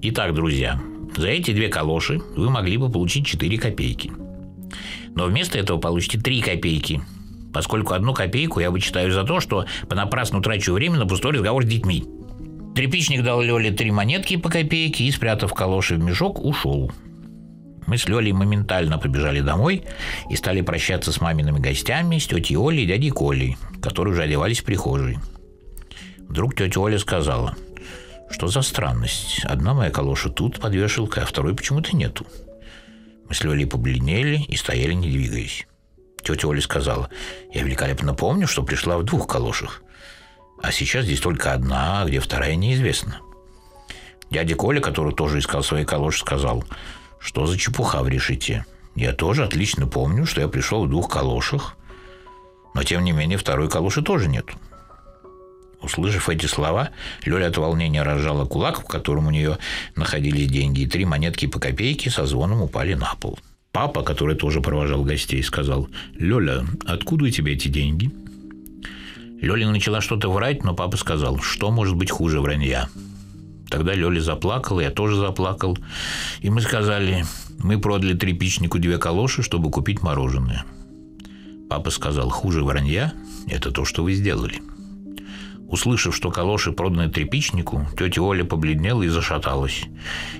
«Итак, 0.02 0.34
друзья, 0.34 0.80
за 1.16 1.28
эти 1.28 1.52
две 1.52 1.68
калоши 1.68 2.20
вы 2.36 2.50
могли 2.50 2.76
бы 2.76 2.90
получить 2.90 3.26
4 3.26 3.58
копейки. 3.58 4.12
Но 5.14 5.26
вместо 5.26 5.58
этого 5.58 5.78
получите 5.78 6.18
3 6.18 6.40
копейки, 6.40 7.02
поскольку 7.52 7.94
одну 7.94 8.14
копейку 8.14 8.60
я 8.60 8.70
вычитаю 8.70 9.12
за 9.12 9.24
то, 9.24 9.40
что 9.40 9.66
понапрасну 9.88 10.42
трачу 10.42 10.72
время 10.72 10.98
на 10.98 11.06
пустой 11.06 11.32
разговор 11.32 11.64
с 11.64 11.68
детьми. 11.68 12.04
Трепичник 12.74 13.22
дал 13.22 13.40
Лёле 13.40 13.70
три 13.70 13.92
монетки 13.92 14.36
по 14.36 14.48
копейке 14.48 15.04
и, 15.04 15.10
спрятав 15.12 15.54
калоши 15.54 15.94
в 15.94 16.02
мешок, 16.02 16.44
ушел. 16.44 16.90
Мы 17.86 17.98
с 17.98 18.08
Лёлей 18.08 18.32
моментально 18.32 18.98
побежали 18.98 19.40
домой 19.40 19.84
и 20.30 20.34
стали 20.34 20.62
прощаться 20.62 21.12
с 21.12 21.20
мамиными 21.20 21.60
гостями, 21.60 22.18
с 22.18 22.26
тетей 22.26 22.56
Олей 22.56 22.84
и 22.84 22.86
дядей 22.86 23.10
Колей, 23.10 23.56
которые 23.80 24.14
уже 24.14 24.22
одевались 24.22 24.60
в 24.60 24.64
прихожей. 24.64 25.18
Вдруг 26.28 26.56
тетя 26.56 26.80
Оля 26.80 26.98
сказала– 26.98 27.54
что 28.34 28.48
за 28.48 28.62
странность? 28.62 29.44
Одна 29.44 29.74
моя 29.74 29.92
калоша 29.92 30.28
тут 30.28 30.58
под 30.58 30.74
вешалкой, 30.74 31.22
а 31.22 31.26
второй 31.26 31.54
почему-то 31.54 31.94
нету. 31.94 32.26
Мы 33.28 33.34
с 33.34 33.44
Лёлей 33.44 33.64
побледнели 33.64 34.38
и 34.48 34.56
стояли, 34.56 34.92
не 34.92 35.08
двигаясь. 35.08 35.68
Тетя 36.20 36.48
Оля 36.48 36.60
сказала, 36.60 37.10
я 37.52 37.62
великолепно 37.62 38.12
помню, 38.12 38.48
что 38.48 38.64
пришла 38.64 38.98
в 38.98 39.04
двух 39.04 39.28
калошах. 39.28 39.82
А 40.60 40.72
сейчас 40.72 41.04
здесь 41.04 41.20
только 41.20 41.52
одна, 41.52 42.02
а 42.02 42.06
где 42.06 42.18
вторая 42.18 42.56
неизвестно. 42.56 43.20
Дядя 44.30 44.56
Коля, 44.56 44.80
который 44.80 45.14
тоже 45.14 45.38
искал 45.38 45.62
свои 45.62 45.84
калоши, 45.84 46.18
сказал, 46.18 46.64
что 47.20 47.46
за 47.46 47.56
чепуха 47.56 48.02
вы 48.02 48.10
решите? 48.10 48.66
Я 48.96 49.12
тоже 49.12 49.44
отлично 49.44 49.86
помню, 49.86 50.26
что 50.26 50.40
я 50.40 50.48
пришел 50.48 50.84
в 50.84 50.90
двух 50.90 51.08
калошах, 51.08 51.76
но 52.74 52.82
тем 52.82 53.04
не 53.04 53.12
менее 53.12 53.38
второй 53.38 53.70
калоши 53.70 54.02
тоже 54.02 54.28
нет. 54.28 54.46
Услышав 55.84 56.30
эти 56.30 56.46
слова, 56.46 56.90
Лёля 57.26 57.48
от 57.48 57.58
волнения 57.58 58.02
разжала 58.02 58.46
кулак, 58.46 58.80
в 58.80 58.86
котором 58.86 59.26
у 59.26 59.30
нее 59.30 59.58
находились 59.96 60.48
деньги, 60.48 60.80
и 60.80 60.86
три 60.86 61.04
монетки 61.04 61.46
по 61.46 61.60
копейке 61.60 62.08
со 62.08 62.24
звоном 62.24 62.62
упали 62.62 62.94
на 62.94 63.14
пол. 63.20 63.38
Папа, 63.70 64.02
который 64.02 64.34
тоже 64.34 64.62
провожал 64.62 65.02
гостей, 65.04 65.42
сказал, 65.42 65.88
«Лёля, 66.18 66.64
откуда 66.86 67.26
у 67.26 67.28
тебя 67.28 67.52
эти 67.52 67.68
деньги?» 67.68 68.10
Лёля 69.42 69.68
начала 69.68 70.00
что-то 70.00 70.32
врать, 70.32 70.64
но 70.64 70.74
папа 70.74 70.96
сказал, 70.96 71.38
что 71.40 71.70
может 71.70 71.96
быть 71.96 72.10
хуже 72.10 72.40
вранья. 72.40 72.88
Тогда 73.68 73.92
Лёля 73.92 74.20
заплакала, 74.20 74.80
я 74.80 74.90
тоже 74.90 75.16
заплакал. 75.16 75.76
И 76.40 76.48
мы 76.48 76.62
сказали, 76.62 77.26
мы 77.58 77.78
продали 77.78 78.14
тряпичнику 78.14 78.78
две 78.78 78.96
калоши, 78.96 79.42
чтобы 79.42 79.70
купить 79.70 80.00
мороженое. 80.00 80.64
Папа 81.68 81.90
сказал, 81.90 82.30
хуже 82.30 82.64
вранья– 82.64 83.12
это 83.48 83.70
то, 83.70 83.84
что 83.84 84.02
вы 84.02 84.14
сделали. 84.14 84.62
Услышав, 85.74 86.14
что 86.14 86.30
калоши 86.30 86.70
проданы 86.70 87.10
тряпичнику, 87.10 87.84
тетя 87.98 88.22
Оля 88.22 88.44
побледнела 88.44 89.02
и 89.02 89.08
зашаталась. 89.08 89.82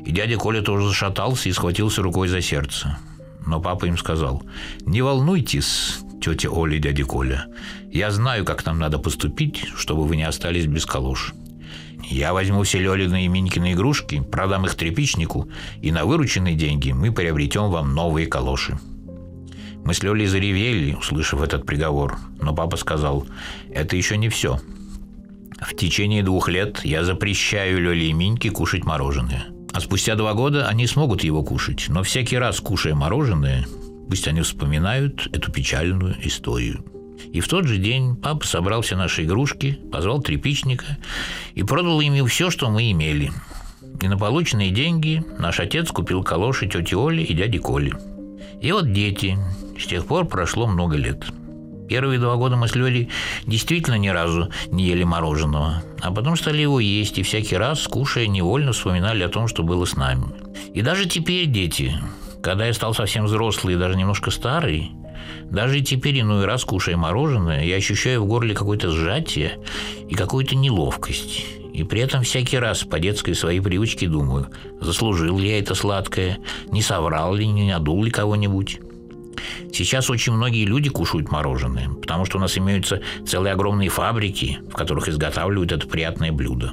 И 0.07 0.12
дядя 0.12 0.37
Коля 0.37 0.62
тоже 0.62 0.87
зашатался 0.87 1.49
и 1.49 1.53
схватился 1.53 2.03
рукой 2.03 2.29
за 2.29 2.41
сердце. 2.41 2.99
Но 3.45 3.61
папа 3.61 3.87
им 3.87 3.99
сказал, 3.99 4.45
«Не 4.87 5.03
волнуйтесь, 5.03 5.99
тетя 6.23 6.50
Оля 6.50 6.76
и 6.76 6.79
дядя 6.79 7.05
Коля. 7.05 7.47
Я 7.91 8.12
знаю, 8.12 8.45
как 8.45 8.64
нам 8.64 8.79
надо 8.79 9.00
поступить, 9.00 9.67
чтобы 9.75 10.05
вы 10.05 10.14
не 10.14 10.23
остались 10.23 10.67
без 10.67 10.87
калош. 10.87 11.35
Я 12.09 12.33
возьму 12.33 12.62
все 12.62 12.79
Лёлины 12.79 13.25
и 13.25 13.29
Минькины 13.29 13.73
игрушки, 13.73 14.21
продам 14.21 14.67
их 14.67 14.76
тряпичнику, 14.76 15.49
и 15.83 15.91
на 15.91 16.05
вырученные 16.05 16.55
деньги 16.55 16.93
мы 16.93 17.11
приобретем 17.11 17.73
вам 17.73 17.93
новые 17.93 18.29
калоши». 18.29 18.79
Мы 19.85 19.95
с 19.95 20.03
Лёлей 20.05 20.26
заревели, 20.26 20.95
услышав 20.95 21.43
этот 21.43 21.67
приговор, 21.67 22.19
но 22.41 22.55
папа 22.55 22.76
сказал, 22.76 23.26
«Это 23.73 23.97
еще 23.97 24.17
не 24.17 24.29
все. 24.29 24.61
В 25.61 25.75
течение 25.76 26.23
двух 26.23 26.49
лет 26.49 26.84
я 26.84 27.04
запрещаю 27.04 27.80
Лёле 27.80 28.08
и 28.08 28.12
Миньке 28.12 28.50
кушать 28.50 28.84
мороженое. 28.84 29.46
А 29.73 29.80
спустя 29.80 30.14
два 30.14 30.34
года 30.34 30.68
они 30.68 30.87
смогут 30.87 31.25
его 31.25 31.42
кушать, 31.42 31.87
но 31.88 32.02
всякий 32.02 32.38
раз, 32.38 32.61
кушая 32.61 32.94
мороженое, 32.94 33.66
пусть 34.08 34.28
они 34.28 34.42
вспоминают 34.42 35.28
эту 35.32 35.50
печальную 35.50 36.16
историю. 36.23 36.84
И 37.32 37.40
в 37.40 37.49
тот 37.49 37.66
же 37.66 37.78
день 37.78 38.14
папа 38.14 38.46
собрал 38.46 38.82
все 38.82 38.96
наши 38.96 39.25
игрушки, 39.25 39.78
позвал 39.90 40.20
тряпичника 40.20 40.99
и 41.54 41.62
продал 41.62 42.00
ими 42.00 42.25
все, 42.26 42.50
что 42.50 42.70
мы 42.70 42.92
имели. 42.92 43.32
И 44.00 44.08
на 44.08 44.16
полученные 44.16 44.70
деньги 44.70 45.25
наш 45.38 45.61
отец 45.61 45.90
купил 45.90 46.23
калоши 46.23 46.68
тети 46.68 46.94
Оли 46.94 47.23
и 47.23 47.34
дяди 47.34 47.58
Коли. 47.58 47.94
И 48.61 48.70
вот 48.73 48.92
дети. 48.92 49.38
С 49.78 49.87
тех 49.87 50.06
пор 50.06 50.26
прошло 50.26 50.66
много 50.66 50.96
лет. 50.96 51.25
Первые 51.88 52.19
два 52.19 52.37
года 52.37 52.57
мы 52.57 52.69
с 52.69 52.75
Лёлей 52.75 53.11
действительно 53.47 53.97
ни 53.97 54.09
разу 54.09 54.49
не 54.71 54.85
ели 54.85 55.05
мороженого, 55.05 55.83
а 56.00 56.11
потом 56.11 56.37
стали 56.37 56.62
его 56.62 56.81
есть, 56.81 57.19
и 57.19 57.23
всякий 57.23 57.57
раз, 57.57 57.87
кушая, 57.87 58.26
невольно 58.26 58.73
вспоминали 58.73 59.23
о 59.23 59.29
том, 59.29 59.49
что 59.49 59.62
было 59.62 59.85
с 59.85 59.97
нами. 59.97 60.25
И 60.73 60.83
даже 60.83 61.07
теперь, 61.07 61.47
дети, 61.47 61.95
когда 62.43 62.67
я 62.67 62.75
стал 62.75 62.95
совсем 62.95 63.26
взрослый 63.26 63.75
и 63.75 63.79
даже 63.79 63.97
немножко 63.97 64.31
старый, 64.31 64.93
даже 65.50 65.81
теперь 65.83 66.21
иной 66.21 66.45
раз, 66.47 66.64
кушая 66.64 66.97
мороженое, 66.97 67.64
я 67.64 67.76
ощущаю 67.76 68.23
в 68.23 68.26
горле 68.26 68.55
какое-то 68.55 68.91
сжатие 68.91 69.59
и 70.09 70.14
какую-то 70.14 70.57
неловкость. 70.57 71.45
И 71.73 71.83
при 71.83 72.00
этом 72.00 72.23
всякий 72.23 72.59
раз 72.59 72.85
по 72.85 73.00
детской 73.00 73.35
своей 73.35 73.61
привычке 73.61 74.09
думаю, 74.09 74.47
заслужил 74.81 75.38
ли 75.38 75.50
я 75.50 75.59
это 75.59 75.75
сладкое, 75.75 76.38
не 76.71 76.83
соврал 76.83 77.35
ли, 77.35 77.47
не 77.47 77.71
надул 77.71 78.05
ли 78.05 78.11
кого-нибудь. 78.11 78.81
Сейчас 79.73 80.11
очень 80.11 80.33
многие 80.33 80.64
люди 80.64 80.88
кушают 80.91 81.31
мороженое, 81.31 81.88
потому 81.88 82.25
что 82.25 82.38
у 82.38 82.41
нас 82.41 82.57
имеются 82.59 83.00
целые 83.26 83.53
огромные 83.53 83.88
фабрики, 83.88 84.59
в 84.71 84.75
которых 84.75 85.09
изготавливают 85.09 85.73
это 85.73 85.87
приятное 85.87 86.33
блюдо. 86.33 86.73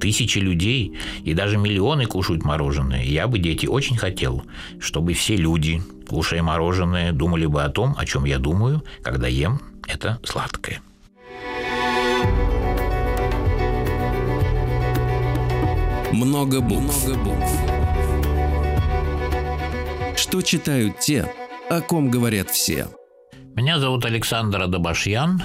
Тысячи 0.00 0.38
людей 0.38 0.96
и 1.24 1.34
даже 1.34 1.58
миллионы 1.58 2.06
кушают 2.06 2.44
мороженое. 2.44 3.04
Я 3.04 3.26
бы, 3.26 3.38
дети, 3.38 3.66
очень 3.66 3.96
хотел, 3.96 4.44
чтобы 4.80 5.12
все 5.12 5.36
люди, 5.36 5.82
кушая 6.08 6.42
мороженое, 6.42 7.12
думали 7.12 7.46
бы 7.46 7.62
о 7.62 7.68
том, 7.68 7.94
о 7.98 8.06
чем 8.06 8.24
я 8.24 8.38
думаю, 8.38 8.82
когда 9.02 9.28
ем 9.28 9.60
это 9.86 10.18
сладкое. 10.24 10.80
Много 16.12 16.60
букв. 16.60 17.06
Что 20.16 20.42
читают 20.42 20.98
те, 20.98 21.32
о 21.70 21.80
ком 21.82 22.10
говорят 22.10 22.50
все. 22.50 22.88
Меня 23.54 23.78
зовут 23.78 24.04
Александр 24.04 24.62
Адабашьян. 24.62 25.40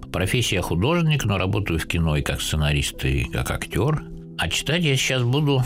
По 0.00 0.08
профессии 0.08 0.56
я 0.56 0.62
художник, 0.62 1.24
но 1.24 1.38
работаю 1.38 1.78
в 1.78 1.86
кино 1.86 2.16
и 2.16 2.22
как 2.22 2.40
сценарист, 2.40 3.04
и 3.04 3.24
как 3.26 3.52
актер. 3.52 4.02
А 4.36 4.48
читать 4.48 4.82
я 4.82 4.96
сейчас 4.96 5.22
буду 5.22 5.64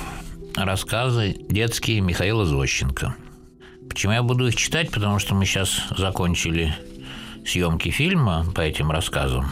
рассказы 0.56 1.36
детские 1.48 2.02
Михаила 2.02 2.44
Зощенко. 2.44 3.16
Почему 3.88 4.12
я 4.12 4.22
буду 4.22 4.46
их 4.46 4.56
читать? 4.56 4.90
Потому 4.90 5.18
что 5.18 5.34
мы 5.34 5.46
сейчас 5.46 5.80
закончили 5.96 6.76
съемки 7.46 7.88
фильма 7.88 8.44
по 8.54 8.60
этим 8.60 8.90
рассказам. 8.90 9.46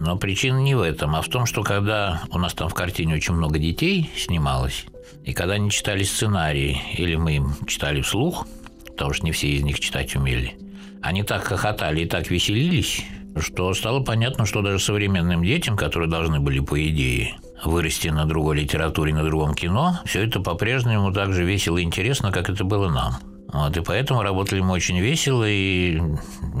Но 0.00 0.16
причина 0.16 0.58
не 0.58 0.74
в 0.74 0.80
этом, 0.80 1.14
а 1.14 1.22
в 1.22 1.28
том, 1.28 1.46
что 1.46 1.62
когда 1.62 2.22
у 2.30 2.38
нас 2.38 2.52
там 2.52 2.68
в 2.68 2.74
картине 2.74 3.14
очень 3.14 3.34
много 3.34 3.60
детей 3.60 4.10
снималось, 4.16 4.86
и 5.22 5.32
когда 5.32 5.54
они 5.54 5.70
читали 5.70 6.02
сценарий, 6.02 6.82
или 6.98 7.14
мы 7.14 7.36
им 7.36 7.54
читали 7.68 8.00
вслух– 8.00 8.48
потому 8.96 9.12
что 9.12 9.26
не 9.26 9.32
все 9.32 9.48
из 9.48 9.62
них 9.62 9.80
читать 9.80 10.14
умели. 10.16 10.56
Они 11.02 11.22
так 11.22 11.44
хохотали 11.44 12.02
и 12.02 12.06
так 12.06 12.30
веселились, 12.30 13.04
что 13.38 13.74
стало 13.74 14.00
понятно, 14.00 14.46
что 14.46 14.62
даже 14.62 14.78
современным 14.78 15.44
детям, 15.44 15.76
которые 15.76 16.08
должны 16.08 16.40
были, 16.40 16.60
по 16.60 16.80
идее, 16.88 17.34
вырасти 17.64 18.08
на 18.08 18.24
другой 18.26 18.60
литературе, 18.60 19.12
на 19.12 19.24
другом 19.24 19.54
кино, 19.54 20.00
все 20.04 20.24
это 20.24 20.40
по-прежнему 20.40 21.12
так 21.12 21.32
же 21.32 21.44
весело 21.44 21.78
и 21.78 21.82
интересно, 21.82 22.32
как 22.32 22.48
это 22.48 22.64
было 22.64 22.88
нам. 22.88 23.14
Вот, 23.52 23.76
и 23.76 23.82
поэтому 23.82 24.22
работали 24.22 24.60
мы 24.60 24.72
очень 24.72 24.98
весело 24.98 25.44
и 25.46 26.00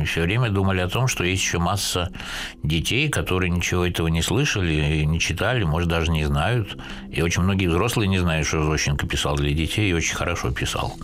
все 0.06 0.22
время 0.22 0.50
думали 0.50 0.80
о 0.80 0.88
том, 0.88 1.08
что 1.08 1.24
есть 1.24 1.42
еще 1.42 1.58
масса 1.58 2.12
детей, 2.62 3.08
которые 3.08 3.50
ничего 3.50 3.84
этого 3.84 4.06
не 4.06 4.22
слышали, 4.22 5.02
не 5.02 5.18
читали, 5.18 5.64
может, 5.64 5.88
даже 5.88 6.12
не 6.12 6.24
знают. 6.24 6.78
И 7.10 7.20
очень 7.20 7.42
многие 7.42 7.66
взрослые 7.66 8.06
не 8.06 8.18
знают, 8.18 8.46
что 8.46 8.62
Зощенко 8.62 9.08
писал 9.08 9.34
для 9.34 9.50
детей 9.50 9.90
и 9.90 9.92
очень 9.92 10.14
хорошо 10.14 10.52
писал. 10.52 10.94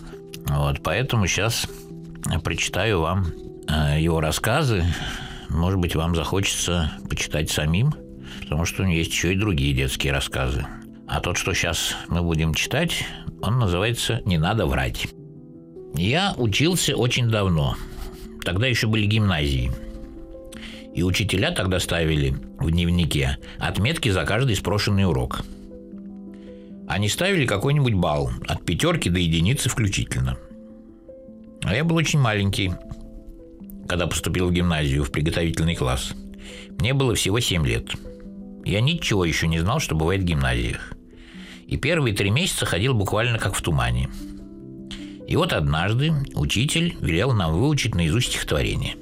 Вот, 0.51 0.81
поэтому 0.83 1.27
сейчас 1.27 1.65
прочитаю 2.43 2.99
вам 2.99 3.27
э, 3.69 4.01
его 4.01 4.19
рассказы. 4.19 4.83
Может 5.49 5.79
быть, 5.79 5.95
вам 5.95 6.13
захочется 6.13 6.91
почитать 7.09 7.49
самим, 7.49 7.93
потому 8.41 8.65
что 8.65 8.83
у 8.83 8.85
него 8.85 8.97
есть 8.97 9.11
еще 9.11 9.33
и 9.33 9.37
другие 9.37 9.73
детские 9.73 10.11
рассказы. 10.11 10.65
А 11.07 11.21
тот, 11.21 11.37
что 11.37 11.53
сейчас 11.53 11.95
мы 12.09 12.21
будем 12.21 12.53
читать, 12.53 13.05
он 13.41 13.59
называется 13.59 14.21
«Не 14.25 14.37
надо 14.37 14.65
врать». 14.65 15.07
Я 15.95 16.33
учился 16.37 16.95
очень 16.95 17.29
давно. 17.29 17.75
Тогда 18.43 18.67
еще 18.67 18.87
были 18.87 19.05
гимназии. 19.05 19.71
И 20.93 21.03
учителя 21.03 21.51
тогда 21.51 21.79
ставили 21.79 22.35
в 22.59 22.69
дневнике 22.71 23.37
отметки 23.57 24.09
за 24.09 24.25
каждый 24.25 24.57
спрошенный 24.57 25.05
урок– 25.05 25.43
они 26.91 27.07
ставили 27.07 27.45
какой-нибудь 27.45 27.93
балл, 27.93 28.31
от 28.47 28.65
пятерки 28.65 29.09
до 29.09 29.17
единицы 29.17 29.69
включительно. 29.69 30.37
А 31.63 31.73
я 31.73 31.85
был 31.85 31.95
очень 31.95 32.19
маленький, 32.19 32.73
когда 33.87 34.07
поступил 34.07 34.49
в 34.49 34.51
гимназию, 34.51 35.05
в 35.05 35.11
приготовительный 35.11 35.75
класс. 35.75 36.13
Мне 36.79 36.93
было 36.93 37.15
всего 37.15 37.39
7 37.39 37.65
лет. 37.65 37.91
Я 38.65 38.81
ничего 38.81 39.23
еще 39.23 39.47
не 39.47 39.59
знал, 39.59 39.79
что 39.79 39.95
бывает 39.95 40.23
в 40.23 40.25
гимназиях. 40.25 40.91
И 41.65 41.77
первые 41.77 42.13
три 42.13 42.29
месяца 42.29 42.65
ходил 42.65 42.93
буквально 42.93 43.39
как 43.39 43.55
в 43.55 43.61
тумане. 43.61 44.09
И 45.29 45.37
вот 45.37 45.53
однажды 45.53 46.11
учитель 46.35 46.97
велел 46.99 47.31
нам 47.31 47.53
выучить 47.53 47.95
наизусть 47.95 48.31
стихотворение. 48.31 48.95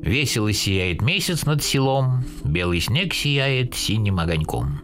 «Весело 0.00 0.50
сияет 0.54 1.02
месяц 1.02 1.44
над 1.44 1.62
селом, 1.62 2.24
белый 2.44 2.80
снег 2.80 3.12
сияет 3.12 3.74
синим 3.74 4.20
огоньком». 4.20 4.80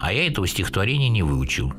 А 0.00 0.12
я 0.12 0.26
этого 0.26 0.46
стихотворения 0.46 1.10
не 1.10 1.22
выучил. 1.22 1.72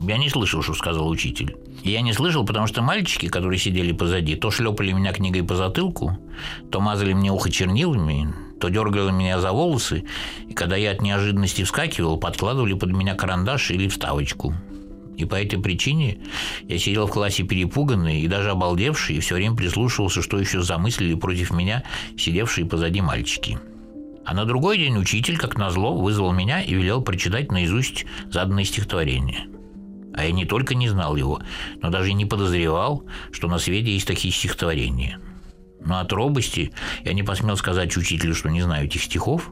Я 0.00 0.16
не 0.16 0.30
слышал, 0.30 0.62
что 0.62 0.74
сказал 0.74 1.08
учитель. 1.08 1.56
Я 1.82 2.00
не 2.00 2.12
слышал, 2.12 2.46
потому 2.46 2.66
что 2.66 2.82
мальчики, 2.82 3.28
которые 3.28 3.58
сидели 3.58 3.92
позади, 3.92 4.36
то 4.36 4.50
шлепали 4.50 4.92
меня 4.92 5.12
книгой 5.12 5.42
по 5.42 5.56
затылку, 5.56 6.16
то 6.70 6.80
мазали 6.80 7.12
мне 7.12 7.30
ухо 7.30 7.50
чернилами, 7.50 8.32
то 8.60 8.68
дергали 8.68 9.10
меня 9.10 9.40
за 9.40 9.52
волосы, 9.52 10.04
и 10.48 10.54
когда 10.54 10.76
я 10.76 10.92
от 10.92 11.02
неожиданности 11.02 11.64
вскакивал, 11.64 12.16
подкладывали 12.16 12.74
под 12.74 12.92
меня 12.92 13.14
карандаш 13.14 13.72
или 13.72 13.88
вставочку. 13.88 14.54
И 15.18 15.26
по 15.26 15.34
этой 15.34 15.60
причине 15.60 16.18
я 16.66 16.78
сидел 16.78 17.06
в 17.06 17.10
классе 17.10 17.42
перепуганный 17.42 18.20
и 18.20 18.28
даже 18.28 18.50
обалдевший, 18.50 19.16
и 19.16 19.20
все 19.20 19.34
время 19.34 19.54
прислушивался, 19.54 20.22
что 20.22 20.38
еще 20.38 20.62
замыслили 20.62 21.14
против 21.14 21.50
меня 21.50 21.82
сидевшие 22.16 22.66
позади 22.66 23.02
мальчики. 23.02 23.58
А 24.24 24.34
на 24.34 24.44
другой 24.44 24.78
день 24.78 24.98
учитель, 24.98 25.38
как 25.38 25.56
назло, 25.56 25.96
вызвал 25.96 26.32
меня 26.32 26.62
и 26.62 26.74
велел 26.74 27.02
прочитать 27.02 27.50
наизусть 27.50 28.04
заданное 28.30 28.64
стихотворение. 28.64 29.46
А 30.14 30.24
я 30.24 30.32
не 30.32 30.44
только 30.44 30.74
не 30.74 30.88
знал 30.88 31.16
его, 31.16 31.40
но 31.80 31.90
даже 31.90 32.12
не 32.12 32.26
подозревал, 32.26 33.04
что 33.32 33.48
на 33.48 33.58
свете 33.58 33.92
есть 33.92 34.06
такие 34.06 34.32
стихотворения. 34.32 35.18
Но 35.82 35.98
от 35.98 36.12
робости 36.12 36.72
я 37.04 37.14
не 37.14 37.22
посмел 37.22 37.56
сказать 37.56 37.96
учителю, 37.96 38.34
что 38.34 38.50
не 38.50 38.60
знаю 38.60 38.86
этих 38.86 39.02
стихов, 39.02 39.50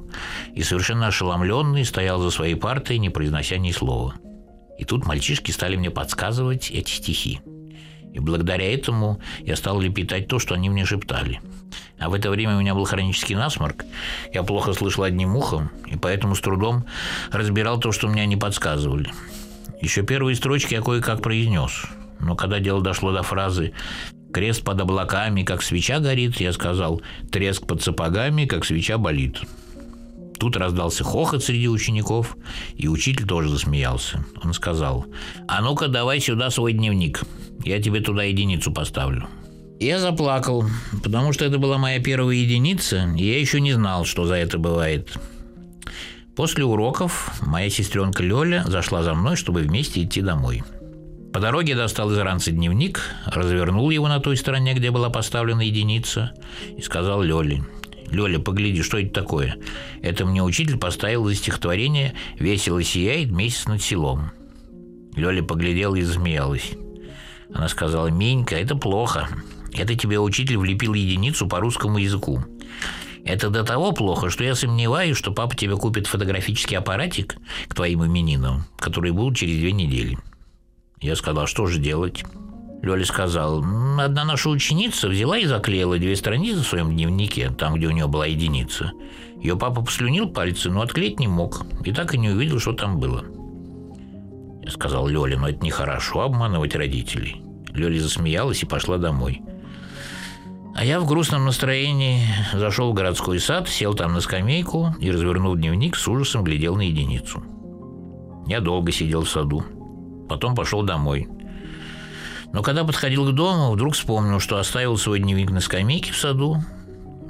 и 0.54 0.62
совершенно 0.62 1.06
ошеломленный 1.06 1.84
стоял 1.84 2.20
за 2.20 2.30
своей 2.30 2.54
партой, 2.54 2.98
не 2.98 3.08
произнося 3.08 3.56
ни 3.56 3.70
слова. 3.70 4.14
И 4.78 4.84
тут 4.84 5.06
мальчишки 5.06 5.50
стали 5.50 5.76
мне 5.76 5.90
подсказывать 5.90 6.70
эти 6.70 6.90
стихи. 6.90 7.40
И 8.12 8.20
благодаря 8.20 8.72
этому 8.72 9.20
я 9.40 9.56
стал 9.56 9.80
лепетать 9.80 10.28
то, 10.28 10.38
что 10.38 10.54
они 10.54 10.70
мне 10.70 10.84
шептали– 10.84 11.40
а 11.98 12.08
в 12.08 12.14
это 12.14 12.30
время 12.30 12.56
у 12.56 12.60
меня 12.60 12.74
был 12.74 12.84
хронический 12.84 13.34
насморк. 13.34 13.84
Я 14.32 14.42
плохо 14.42 14.72
слышал 14.72 15.02
одним 15.04 15.36
ухом, 15.36 15.70
и 15.86 15.96
поэтому 15.96 16.34
с 16.34 16.40
трудом 16.40 16.84
разбирал 17.32 17.80
то, 17.80 17.92
что 17.92 18.08
мне 18.08 18.22
они 18.22 18.36
подсказывали. 18.36 19.12
Еще 19.80 20.02
первые 20.02 20.36
строчки 20.36 20.74
я 20.74 20.80
кое-как 20.80 21.22
произнес. 21.22 21.86
Но 22.20 22.36
когда 22.36 22.60
дело 22.60 22.82
дошло 22.82 23.12
до 23.12 23.22
фразы 23.22 23.72
«Крест 24.32 24.62
под 24.62 24.80
облаками, 24.80 25.42
как 25.42 25.62
свеча 25.62 26.00
горит», 26.00 26.36
я 26.40 26.52
сказал 26.52 27.00
«Треск 27.30 27.66
под 27.66 27.82
сапогами, 27.82 28.44
как 28.44 28.64
свеча 28.64 28.98
болит». 28.98 29.40
Тут 30.38 30.56
раздался 30.56 31.02
хохот 31.02 31.42
среди 31.42 31.68
учеников, 31.68 32.36
и 32.76 32.88
учитель 32.88 33.26
тоже 33.26 33.48
засмеялся. 33.48 34.24
Он 34.42 34.52
сказал, 34.52 35.06
«А 35.48 35.60
ну-ка, 35.60 35.88
давай 35.88 36.20
сюда 36.20 36.50
свой 36.50 36.72
дневник. 36.72 37.22
Я 37.64 37.82
тебе 37.82 38.00
туда 38.00 38.22
единицу 38.22 38.72
поставлю». 38.72 39.28
Я 39.80 40.00
заплакал, 40.00 40.64
потому 41.04 41.32
что 41.32 41.44
это 41.44 41.58
была 41.58 41.78
моя 41.78 42.00
первая 42.00 42.36
единица, 42.36 43.08
и 43.16 43.24
я 43.24 43.38
еще 43.38 43.60
не 43.60 43.72
знал, 43.72 44.04
что 44.04 44.24
за 44.24 44.34
это 44.34 44.58
бывает. 44.58 45.16
После 46.34 46.64
уроков 46.64 47.32
моя 47.42 47.68
сестренка 47.70 48.22
Лёля 48.22 48.64
зашла 48.66 49.02
за 49.02 49.14
мной, 49.14 49.36
чтобы 49.36 49.60
вместе 49.60 50.02
идти 50.02 50.20
домой. 50.20 50.62
По 51.32 51.40
дороге 51.40 51.74
достал 51.74 52.10
из 52.10 52.18
ранца 52.18 52.50
дневник, 52.50 53.02
развернул 53.26 53.90
его 53.90 54.08
на 54.08 54.18
той 54.18 54.36
стороне, 54.36 54.74
где 54.74 54.90
была 54.90 55.10
поставлена 55.10 55.60
единица, 55.60 56.32
и 56.76 56.82
сказал 56.82 57.22
Лёле, 57.22 57.62
«Лёля, 58.10 58.38
погляди, 58.38 58.82
что 58.82 58.98
это 58.98 59.10
такое? 59.10 59.56
Это 60.02 60.24
мне 60.24 60.42
учитель 60.42 60.78
поставил 60.78 61.26
за 61.26 61.34
стихотворение 61.34 62.14
«Весело 62.38 62.82
сияет 62.82 63.30
месяц 63.30 63.66
над 63.66 63.82
селом». 63.82 64.30
Лёля 65.14 65.42
поглядела 65.42 65.94
и 65.96 66.02
засмеялась. 66.02 66.72
Она 67.52 67.68
сказала, 67.68 68.08
«Минька, 68.08 68.56
это 68.56 68.76
плохо. 68.76 69.28
Это 69.74 69.94
тебе 69.94 70.18
учитель 70.18 70.56
влепил 70.56 70.94
единицу 70.94 71.46
по 71.46 71.60
русскому 71.60 71.98
языку. 71.98 72.42
Это 73.24 73.50
до 73.50 73.62
того 73.62 73.92
плохо, 73.92 74.30
что 74.30 74.44
я 74.44 74.54
сомневаюсь, 74.54 75.16
что 75.16 75.32
папа 75.32 75.54
тебе 75.54 75.76
купит 75.76 76.06
фотографический 76.06 76.78
аппаратик 76.78 77.36
к 77.68 77.74
твоим 77.74 78.04
именинам, 78.04 78.64
которые 78.78 79.12
будут 79.12 79.36
через 79.36 79.58
две 79.58 79.72
недели. 79.72 80.18
Я 81.00 81.14
сказал, 81.14 81.46
что 81.46 81.66
же 81.66 81.78
делать? 81.78 82.24
Лёля 82.82 83.04
сказал, 83.04 83.64
одна 83.98 84.24
наша 84.24 84.48
ученица 84.50 85.08
взяла 85.08 85.38
и 85.38 85.46
заклеила 85.46 85.98
две 85.98 86.14
страницы 86.14 86.62
в 86.62 86.66
своем 86.66 86.92
дневнике, 86.92 87.50
там, 87.50 87.74
где 87.74 87.86
у 87.86 87.90
нее 87.90 88.06
была 88.06 88.26
единица. 88.26 88.92
Ее 89.42 89.56
папа 89.56 89.82
послюнил 89.82 90.28
пальцы, 90.28 90.70
но 90.70 90.82
отклеить 90.82 91.18
не 91.18 91.26
мог, 91.26 91.64
и 91.84 91.92
так 91.92 92.14
и 92.14 92.18
не 92.18 92.30
увидел, 92.30 92.60
что 92.60 92.72
там 92.72 92.98
было. 92.98 93.24
Я 94.62 94.70
сказал 94.70 95.08
Лёле, 95.08 95.36
но 95.36 95.48
это 95.48 95.64
нехорошо 95.64 96.20
обманывать 96.20 96.76
родителей. 96.76 97.42
Лёля 97.72 97.98
засмеялась 97.98 98.62
и 98.62 98.66
пошла 98.66 98.98
домой. 98.98 99.42
А 100.74 100.84
я 100.84 101.00
в 101.00 101.06
грустном 101.06 101.44
настроении 101.44 102.20
зашел 102.52 102.92
в 102.92 102.94
городской 102.94 103.40
сад, 103.40 103.68
сел 103.68 103.94
там 103.94 104.12
на 104.12 104.20
скамейку 104.20 104.94
и, 105.00 105.10
развернул 105.10 105.56
дневник, 105.56 105.96
с 105.96 106.06
ужасом 106.06 106.44
глядел 106.44 106.76
на 106.76 106.82
единицу. 106.82 107.42
Я 108.46 108.60
долго 108.60 108.92
сидел 108.92 109.22
в 109.22 109.28
саду. 109.28 109.64
Потом 110.28 110.54
пошел 110.54 110.82
домой. 110.82 111.28
Но 112.52 112.62
когда 112.62 112.84
подходил 112.84 113.26
к 113.26 113.34
дому, 113.34 113.72
вдруг 113.72 113.94
вспомнил, 113.94 114.40
что 114.40 114.58
оставил 114.58 114.96
свой 114.96 115.20
дневник 115.20 115.50
на 115.50 115.60
скамейке 115.60 116.12
в 116.12 116.16
саду. 116.16 116.62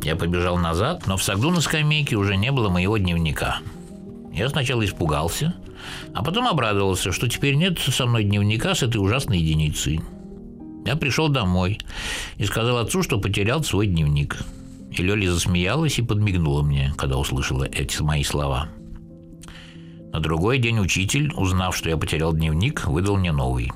Я 0.02 0.16
побежал 0.16 0.56
назад, 0.58 1.06
но 1.06 1.16
в 1.16 1.22
саду 1.22 1.50
на 1.50 1.60
скамейке 1.60 2.16
уже 2.16 2.36
не 2.36 2.52
было 2.52 2.68
моего 2.68 2.98
дневника. 2.98 3.58
Я 4.32 4.48
сначала 4.48 4.84
испугался, 4.84 5.54
а 6.14 6.22
потом 6.22 6.46
обрадовался, 6.46 7.10
что 7.10 7.28
теперь 7.28 7.54
нет 7.54 7.78
со 7.78 8.06
мной 8.06 8.24
дневника 8.24 8.74
с 8.74 8.82
этой 8.82 8.98
ужасной 8.98 9.38
единицей. 9.38 10.00
Я 10.86 10.96
пришел 10.96 11.28
домой 11.28 11.78
и 12.36 12.44
сказал 12.44 12.78
отцу, 12.78 13.02
что 13.02 13.18
потерял 13.18 13.62
свой 13.64 13.88
дневник. 13.88 14.38
И 14.90 15.02
Лёля 15.02 15.30
засмеялась 15.30 15.98
и 15.98 16.02
подмигнула 16.02 16.62
мне, 16.62 16.94
когда 16.96 17.18
услышала 17.18 17.64
эти 17.64 18.00
мои 18.00 18.22
слова. 18.22 18.68
На 20.12 20.20
другой 20.20 20.58
день 20.58 20.78
учитель, 20.78 21.32
узнав, 21.34 21.76
что 21.76 21.90
я 21.90 21.96
потерял 21.96 22.32
дневник, 22.32 22.86
выдал 22.86 23.16
мне 23.16 23.32
новый. 23.32 23.70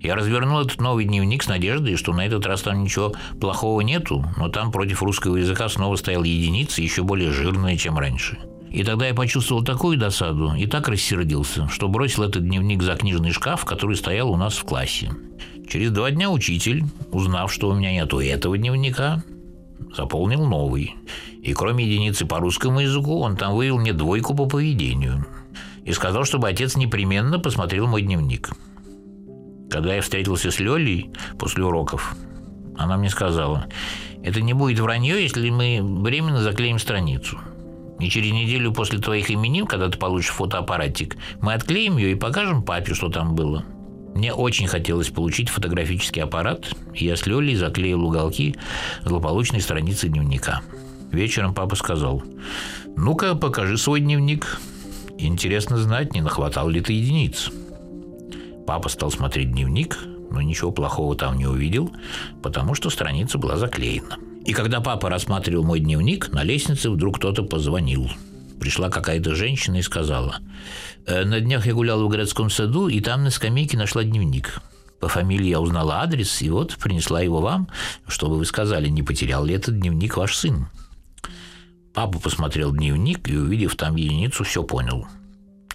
Я 0.00 0.14
развернул 0.14 0.60
этот 0.60 0.80
новый 0.80 1.04
дневник 1.04 1.42
с 1.42 1.48
надеждой, 1.48 1.96
что 1.96 2.12
на 2.12 2.26
этот 2.26 2.46
раз 2.46 2.62
там 2.62 2.82
ничего 2.82 3.14
плохого 3.40 3.80
нету, 3.80 4.24
но 4.36 4.48
там 4.48 4.70
против 4.70 5.02
русского 5.02 5.36
языка 5.36 5.68
снова 5.68 5.96
стояла 5.96 6.24
единица, 6.24 6.82
еще 6.82 7.02
более 7.02 7.32
жирная, 7.32 7.76
чем 7.76 7.98
раньше. 7.98 8.38
И 8.70 8.84
тогда 8.84 9.06
я 9.06 9.14
почувствовал 9.14 9.64
такую 9.64 9.96
досаду 9.96 10.52
и 10.54 10.66
так 10.66 10.88
рассердился, 10.88 11.68
что 11.68 11.88
бросил 11.88 12.24
этот 12.24 12.44
дневник 12.44 12.82
за 12.82 12.94
книжный 12.94 13.32
шкаф, 13.32 13.64
который 13.64 13.96
стоял 13.96 14.30
у 14.30 14.36
нас 14.36 14.54
в 14.56 14.64
классе. 14.64 15.10
Через 15.68 15.90
два 15.90 16.10
дня 16.10 16.30
учитель, 16.30 16.84
узнав, 17.10 17.52
что 17.52 17.70
у 17.70 17.74
меня 17.74 17.92
нету 17.92 18.20
этого 18.20 18.58
дневника, 18.58 19.24
заполнил 19.96 20.44
новый. 20.44 20.94
И 21.42 21.54
кроме 21.54 21.86
единицы 21.86 22.26
по 22.26 22.38
русскому 22.38 22.80
языку, 22.80 23.20
он 23.20 23.36
там 23.36 23.54
вывел 23.54 23.78
мне 23.78 23.92
двойку 23.92 24.34
по 24.34 24.46
поведению. 24.46 25.24
И 25.84 25.92
сказал, 25.92 26.24
чтобы 26.24 26.48
отец 26.48 26.76
непременно 26.76 27.38
посмотрел 27.38 27.86
мой 27.86 28.02
дневник. 28.02 28.50
Когда 29.70 29.94
я 29.94 30.00
встретился 30.00 30.50
с 30.50 30.60
Лёлей 30.60 31.10
после 31.38 31.64
уроков, 31.64 32.16
она 32.76 32.96
мне 32.96 33.10
сказала, 33.10 33.66
это 34.22 34.40
не 34.40 34.52
будет 34.52 34.78
вранье, 34.78 35.22
если 35.22 35.50
мы 35.50 35.80
временно 35.82 36.42
заклеим 36.42 36.78
страницу. 36.78 37.38
И 37.98 38.08
через 38.10 38.32
неделю 38.32 38.72
после 38.72 38.98
твоих 38.98 39.30
именин, 39.30 39.66
когда 39.66 39.88
ты 39.88 39.98
получишь 39.98 40.30
фотоаппаратик, 40.30 41.16
мы 41.40 41.54
отклеим 41.54 41.96
ее 41.96 42.12
и 42.12 42.16
покажем 42.16 42.62
папе, 42.62 42.94
что 42.94 43.08
там 43.08 43.34
было. 43.34 43.64
Мне 44.14 44.32
очень 44.32 44.66
хотелось 44.66 45.08
получить 45.08 45.48
фотографический 45.48 46.22
аппарат, 46.22 46.70
и 46.94 47.04
я 47.04 47.16
с 47.16 47.26
Лёлей 47.26 47.54
заклеил 47.54 48.04
уголки 48.04 48.56
злополучной 49.02 49.60
страницы 49.60 50.08
дневника. 50.08 50.62
Вечером 51.12 51.54
папа 51.54 51.76
сказал, 51.76 52.22
«Ну-ка, 52.96 53.34
покажи 53.34 53.76
свой 53.76 54.00
дневник. 54.00 54.60
Интересно 55.18 55.76
знать, 55.78 56.14
не 56.14 56.20
нахватал 56.20 56.68
ли 56.68 56.80
ты 56.80 56.94
единиц». 56.94 57.50
Папа 58.66 58.88
стал 58.88 59.10
смотреть 59.10 59.52
дневник, 59.52 59.98
но 60.30 60.42
ничего 60.42 60.72
плохого 60.72 61.16
там 61.16 61.36
не 61.38 61.46
увидел, 61.46 61.90
потому 62.42 62.74
что 62.74 62.90
страница 62.90 63.38
была 63.38 63.56
заклеена. 63.56 64.16
И 64.44 64.52
когда 64.52 64.80
папа 64.80 65.08
рассматривал 65.08 65.64
мой 65.64 65.80
дневник, 65.80 66.32
на 66.32 66.42
лестнице 66.42 66.90
вдруг 66.90 67.18
кто-то 67.18 67.42
позвонил– 67.42 68.10
Пришла 68.60 68.88
какая-то 68.88 69.34
женщина 69.34 69.76
и 69.76 69.82
сказала, 69.82 70.40
«Э, 71.06 71.24
«На 71.24 71.40
днях 71.40 71.66
я 71.66 71.74
гуляла 71.74 72.04
в 72.04 72.08
городском 72.08 72.48
саду, 72.48 72.88
и 72.88 73.00
там 73.00 73.24
на 73.24 73.30
скамейке 73.30 73.76
нашла 73.76 74.02
дневник. 74.02 74.60
По 74.98 75.08
фамилии 75.08 75.48
я 75.48 75.60
узнала 75.60 76.00
адрес, 76.00 76.40
и 76.40 76.48
вот 76.48 76.76
принесла 76.78 77.20
его 77.20 77.40
вам, 77.40 77.68
чтобы 78.08 78.38
вы 78.38 78.46
сказали, 78.46 78.88
не 78.88 79.02
потерял 79.02 79.44
ли 79.44 79.54
этот 79.54 79.78
дневник 79.78 80.16
ваш 80.16 80.36
сын». 80.36 80.68
Папа 81.92 82.18
посмотрел 82.18 82.72
дневник 82.72 83.28
и, 83.28 83.36
увидев 83.36 83.76
там 83.76 83.96
единицу, 83.96 84.44
все 84.44 84.62
понял. 84.62 85.06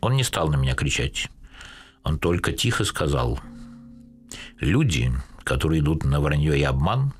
Он 0.02 0.16
не 0.16 0.24
стал 0.24 0.50
на 0.50 0.56
меня 0.56 0.74
кричать. 0.74 1.30
Он 2.04 2.18
только 2.18 2.52
тихо 2.52 2.84
сказал, 2.84 3.40
«Люди, 4.60 5.12
которые 5.44 5.82
идут 5.82 6.04
на 6.04 6.20
вранье 6.20 6.58
и 6.58 6.64
обман, 6.64 7.14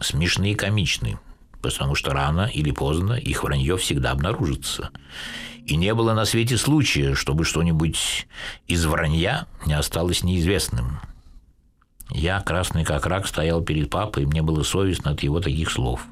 смешные 0.00 0.52
и 0.52 0.56
комичны, 0.56 1.18
потому 1.62 1.94
что 1.94 2.12
рано 2.12 2.50
или 2.52 2.70
поздно 2.70 3.14
их 3.14 3.42
вранье 3.42 3.76
всегда 3.76 4.12
обнаружится. 4.12 4.90
И 5.66 5.76
не 5.76 5.94
было 5.94 6.14
на 6.14 6.24
свете 6.24 6.56
случая, 6.56 7.14
чтобы 7.14 7.44
что-нибудь 7.44 8.26
из 8.66 8.84
вранья 8.86 9.46
не 9.66 9.74
осталось 9.74 10.22
неизвестным. 10.22 11.00
Я, 12.10 12.40
красный 12.40 12.84
как 12.84 13.06
рак, 13.06 13.26
стоял 13.26 13.62
перед 13.62 13.90
папой, 13.90 14.24
и 14.24 14.26
мне 14.26 14.42
было 14.42 14.62
совестно 14.62 15.12
от 15.12 15.22
его 15.22 15.40
таких 15.40 15.70
слов. 15.70 16.06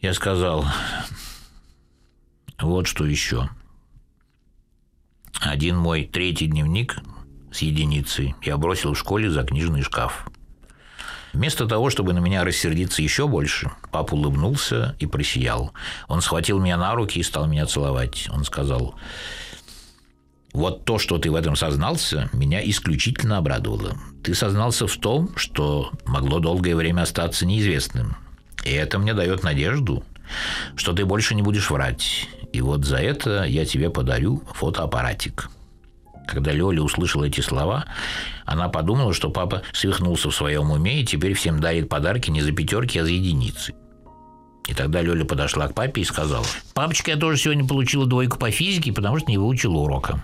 Я 0.00 0.14
сказал, 0.14 0.64
вот 2.58 2.86
что 2.86 3.04
еще. 3.04 3.50
Один 5.38 5.76
мой 5.76 6.04
третий 6.04 6.46
дневник 6.46 6.96
с 7.52 7.62
единицей 7.62 8.34
я 8.42 8.56
бросил 8.56 8.94
в 8.94 8.98
школе 8.98 9.30
за 9.30 9.44
книжный 9.44 9.82
шкаф– 9.82 10.26
Вместо 11.32 11.66
того, 11.66 11.90
чтобы 11.90 12.12
на 12.12 12.18
меня 12.18 12.44
рассердиться 12.44 13.02
еще 13.02 13.28
больше, 13.28 13.70
папа 13.92 14.14
улыбнулся 14.14 14.96
и 14.98 15.06
просиял. 15.06 15.72
Он 16.08 16.22
схватил 16.22 16.58
меня 16.58 16.76
на 16.76 16.94
руки 16.94 17.20
и 17.20 17.22
стал 17.22 17.46
меня 17.46 17.66
целовать. 17.66 18.28
Он 18.32 18.44
сказал, 18.44 18.96
вот 20.52 20.84
то, 20.84 20.98
что 20.98 21.18
ты 21.18 21.30
в 21.30 21.36
этом 21.36 21.54
сознался, 21.54 22.28
меня 22.32 22.60
исключительно 22.68 23.38
обрадовало. 23.38 23.96
Ты 24.24 24.34
сознался 24.34 24.86
в 24.88 24.96
том, 24.96 25.30
что 25.36 25.92
могло 26.04 26.40
долгое 26.40 26.74
время 26.74 27.02
остаться 27.02 27.46
неизвестным. 27.46 28.16
И 28.64 28.70
это 28.72 28.98
мне 28.98 29.14
дает 29.14 29.44
надежду, 29.44 30.02
что 30.74 30.92
ты 30.92 31.04
больше 31.04 31.36
не 31.36 31.42
будешь 31.42 31.70
врать. 31.70 32.28
И 32.52 32.60
вот 32.60 32.84
за 32.84 32.96
это 32.96 33.44
я 33.44 33.64
тебе 33.64 33.90
подарю 33.90 34.42
фотоаппаратик. 34.54 35.50
Когда 36.26 36.52
Лёля 36.52 36.82
услышала 36.82 37.24
эти 37.24 37.40
слова, 37.40 37.84
она 38.44 38.68
подумала, 38.68 39.12
что 39.12 39.30
папа 39.30 39.62
свихнулся 39.72 40.30
в 40.30 40.34
своем 40.34 40.70
уме 40.70 41.00
и 41.00 41.04
теперь 41.04 41.34
всем 41.34 41.60
дарит 41.60 41.88
подарки 41.88 42.30
не 42.30 42.40
за 42.40 42.52
пятерки, 42.52 42.98
а 42.98 43.04
за 43.04 43.10
единицы. 43.10 43.74
И 44.68 44.74
тогда 44.74 45.02
Лёля 45.02 45.24
подошла 45.24 45.66
к 45.66 45.74
папе 45.74 46.02
и 46.02 46.04
сказала, 46.04 46.44
«Папочка, 46.74 47.10
я 47.10 47.16
тоже 47.16 47.38
сегодня 47.38 47.66
получила 47.66 48.06
двойку 48.06 48.38
по 48.38 48.50
физике, 48.50 48.92
потому 48.92 49.18
что 49.18 49.30
не 49.30 49.38
выучила 49.38 49.78
урока». 49.78 50.22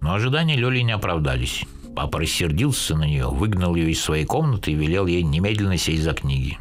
Но 0.00 0.14
ожидания 0.14 0.56
Лёли 0.56 0.80
не 0.80 0.92
оправдались. 0.92 1.64
Папа 1.94 2.18
рассердился 2.20 2.96
на 2.96 3.04
нее, 3.04 3.28
выгнал 3.28 3.74
ее 3.74 3.90
из 3.90 4.02
своей 4.02 4.24
комнаты 4.24 4.72
и 4.72 4.74
велел 4.74 5.06
ей 5.06 5.22
немедленно 5.22 5.76
сесть 5.76 6.02
за 6.02 6.12
книги. 6.12 6.58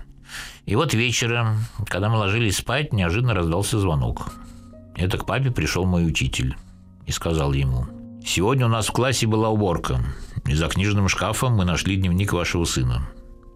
И 0.66 0.76
вот 0.76 0.94
вечером, 0.94 1.66
когда 1.88 2.10
мы 2.10 2.18
ложились 2.18 2.58
спать, 2.58 2.94
неожиданно 2.94 3.34
раздался 3.34 3.80
звонок. 3.80 4.32
Это 4.96 5.18
к 5.18 5.26
папе 5.26 5.52
пришел 5.52 5.86
мой 5.86 6.06
учитель 6.08 6.56
и 7.06 7.12
сказал 7.12 7.54
ему– 7.54 7.86
Сегодня 8.26 8.66
у 8.66 8.70
нас 8.70 8.88
в 8.88 8.92
классе 8.92 9.28
была 9.28 9.50
уборка, 9.50 10.04
и 10.46 10.54
за 10.54 10.68
книжным 10.68 11.08
шкафом 11.08 11.56
мы 11.56 11.66
нашли 11.66 11.96
дневник 11.96 12.34
вашего 12.34 12.66
сына. 12.66 13.10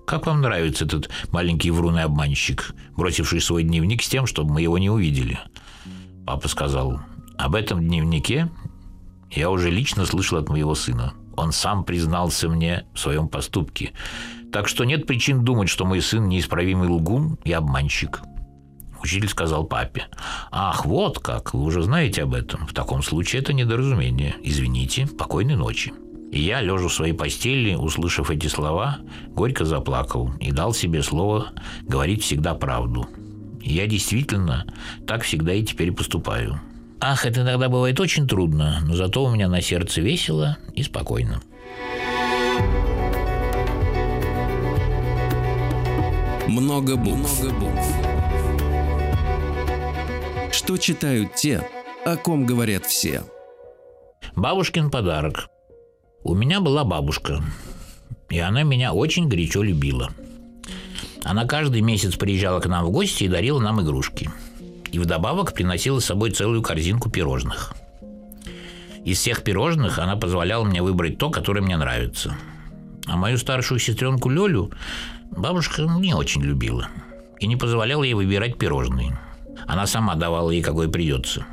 Как 0.08 0.26
вам 0.26 0.42
нравится 0.42 0.86
этот 0.86 1.10
маленький 1.32 1.70
врун 1.70 2.00
обманщик, 2.00 2.74
бросивший 2.96 3.42
свой 3.42 3.64
дневник 3.64 4.02
с 4.02 4.10
тем, 4.10 4.26
чтобы 4.26 4.54
мы 4.54 4.62
его 4.62 4.78
не 4.78 4.90
увидели? 4.90 5.40
Папа 6.26 6.48
сказал, 6.48 7.02
об 7.38 7.56
этом 7.56 7.86
дневнике 7.86 8.50
я 9.32 9.50
уже 9.50 9.70
лично 9.70 10.06
слышал 10.06 10.38
от 10.38 10.50
моего 10.50 10.76
сына. 10.76 11.14
Он 11.36 11.52
сам 11.52 11.84
признался 11.84 12.48
мне 12.50 12.86
в 12.94 13.00
своем 13.00 13.28
поступке. 13.28 13.92
Так 14.52 14.68
что 14.68 14.86
нет 14.86 15.08
причин 15.08 15.44
думать, 15.44 15.70
что 15.70 15.86
мой 15.86 16.02
сын 16.02 16.28
неисправимый 16.28 16.88
лгун 16.90 17.38
и 17.44 17.52
обманщик. 17.52 18.22
Учитель 19.04 19.28
сказал 19.28 19.66
папе. 19.66 20.08
«Ах, 20.50 20.86
вот 20.86 21.20
как, 21.20 21.54
вы 21.54 21.64
уже 21.64 21.84
знаете 21.84 22.24
об 22.24 22.34
этом. 22.34 22.66
В 22.66 22.74
таком 22.74 23.04
случае 23.04 23.42
это 23.42 23.52
недоразумение. 23.52 24.36
Извините, 24.44 25.08
покойной 25.08 25.56
ночи». 25.56 25.94
И 26.32 26.42
я, 26.42 26.62
лежа 26.62 26.88
в 26.88 26.94
своей 26.94 27.14
постели, 27.14 27.76
услышав 27.76 28.32
эти 28.32 28.48
слова, 28.48 29.00
горько 29.28 29.66
заплакал 29.66 30.32
и 30.40 30.52
дал 30.52 30.74
себе 30.74 31.04
слово 31.04 31.52
говорить 31.82 32.24
всегда 32.24 32.56
правду. 32.56 33.08
Я 33.62 33.88
действительно 33.88 34.66
так 35.06 35.24
всегда 35.24 35.54
и 35.54 35.64
теперь 35.64 35.92
поступаю. 35.92 36.60
Ах, 37.00 37.26
это 37.26 37.42
иногда 37.42 37.70
бывает 37.70 38.00
очень 38.00 38.28
трудно, 38.28 38.80
но 38.84 38.96
зато 38.96 39.24
у 39.24 39.30
меня 39.30 39.50
на 39.50 39.62
сердце 39.62 40.02
весело 40.02 40.58
и 40.74 40.82
спокойно. 40.82 41.42
Много 46.48 46.96
букв. 46.96 47.44
Много 47.44 47.60
букв. 47.60 48.03
Что 50.64 50.78
читают 50.78 51.36
те, 51.36 51.68
о 52.06 52.16
ком 52.16 52.46
говорят 52.46 52.86
все. 52.86 53.24
Бабушкин 54.34 54.90
подарок. 54.90 55.50
У 56.24 56.36
меня 56.36 56.62
была 56.62 56.86
бабушка, 56.86 57.44
и 58.30 58.40
она 58.40 58.64
меня 58.64 58.94
очень 58.94 59.28
горячо 59.28 59.62
любила. 59.62 60.12
Она 61.26 61.44
каждый 61.44 61.82
месяц 61.82 62.16
приезжала 62.16 62.62
к 62.62 62.68
нам 62.68 62.86
в 62.86 62.92
гости 62.92 63.26
и 63.26 63.28
дарила 63.28 63.60
нам 63.60 63.82
игрушки. 63.82 64.30
И 64.94 65.00
вдобавок 65.00 65.52
приносила 65.52 66.00
с 66.00 66.06
собой 66.06 66.32
целую 66.32 66.62
корзинку 66.62 67.10
пирожных. 67.10 67.74
Из 69.04 69.18
всех 69.18 69.44
пирожных 69.44 70.00
она 70.00 70.16
позволяла 70.16 70.64
мне 70.64 70.82
выбрать 70.82 71.18
то, 71.18 71.30
которое 71.30 71.60
мне 71.60 71.76
нравится. 71.76 72.38
А 73.08 73.18
мою 73.18 73.38
старшую 73.38 73.80
сестренку 73.80 74.30
Лёлю 74.30 74.72
бабушка 75.30 75.82
не 75.82 76.14
очень 76.14 76.42
любила 76.42 76.88
и 77.42 77.48
не 77.48 77.58
позволяла 77.58 78.04
ей 78.04 78.14
выбирать 78.14 78.58
пирожные. 78.58 79.20
Она 79.68 79.86
сама 79.88 80.16
давала 80.16 80.52
ей, 80.52 80.62
какой 80.62 80.90
придется. 80.90 81.46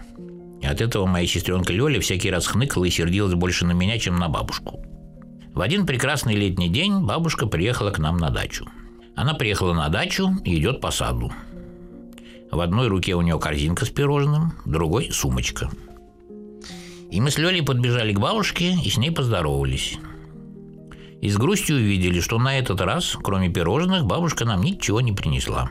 И 0.60 0.66
от 0.66 0.80
этого 0.80 1.06
моя 1.06 1.26
сестренка 1.26 1.72
Лёля 1.72 2.00
всякий 2.00 2.30
раз 2.30 2.46
хныкала 2.46 2.84
и 2.84 2.90
сердилась 2.90 3.34
больше 3.34 3.64
на 3.64 3.72
меня, 3.72 3.98
чем 3.98 4.16
на 4.16 4.28
бабушку. 4.28 4.84
В 5.54 5.60
один 5.60 5.86
прекрасный 5.86 6.34
летний 6.34 6.68
день 6.68 7.00
бабушка 7.00 7.46
приехала 7.46 7.90
к 7.90 7.98
нам 7.98 8.18
на 8.18 8.30
дачу. 8.30 8.66
Она 9.16 9.34
приехала 9.34 9.74
на 9.74 9.88
дачу 9.88 10.30
и 10.44 10.58
идет 10.58 10.80
по 10.80 10.90
саду. 10.90 11.32
В 12.50 12.60
одной 12.60 12.88
руке 12.88 13.14
у 13.14 13.22
нее 13.22 13.38
корзинка 13.38 13.84
с 13.84 13.90
пирожным, 13.90 14.52
в 14.64 14.70
другой– 14.70 15.10
сумочка. 15.12 15.70
И 17.10 17.20
мы 17.20 17.30
с 17.30 17.38
Лёлей 17.38 17.62
подбежали 17.62 18.12
к 18.12 18.20
бабушке 18.20 18.74
и 18.84 18.88
с 18.88 18.96
ней 18.96 19.10
поздоровались. 19.10 19.98
И 21.20 21.28
с 21.28 21.36
грустью 21.36 21.76
увидели, 21.76 22.20
что 22.20 22.38
на 22.38 22.58
этот 22.58 22.80
раз, 22.80 23.16
кроме 23.22 23.50
пирожных, 23.50 24.04
бабушка 24.04 24.44
нам 24.44 24.62
ничего 24.62 25.00
не 25.00 25.12
принесла. 25.12 25.70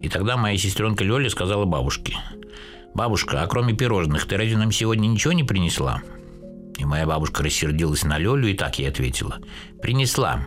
И 0.00 0.08
тогда 0.08 0.36
моя 0.36 0.56
сестренка 0.56 1.04
Лёля 1.04 1.28
сказала 1.28 1.64
бабушке– 1.64 2.16
«Бабушка, 2.94 3.42
а 3.42 3.46
кроме 3.46 3.74
пирожных, 3.74 4.26
ты 4.26 4.36
разве 4.36 4.56
нам 4.56 4.72
сегодня 4.72 5.06
ничего 5.06 5.32
не 5.32 5.44
принесла?» 5.44 6.02
И 6.78 6.84
моя 6.84 7.06
бабушка 7.06 7.42
рассердилась 7.42 8.04
на 8.04 8.18
Лёлю 8.18 8.48
и 8.48 8.54
так 8.54 8.78
ей 8.78 8.88
ответила. 8.88 9.38
«Принесла. 9.80 10.46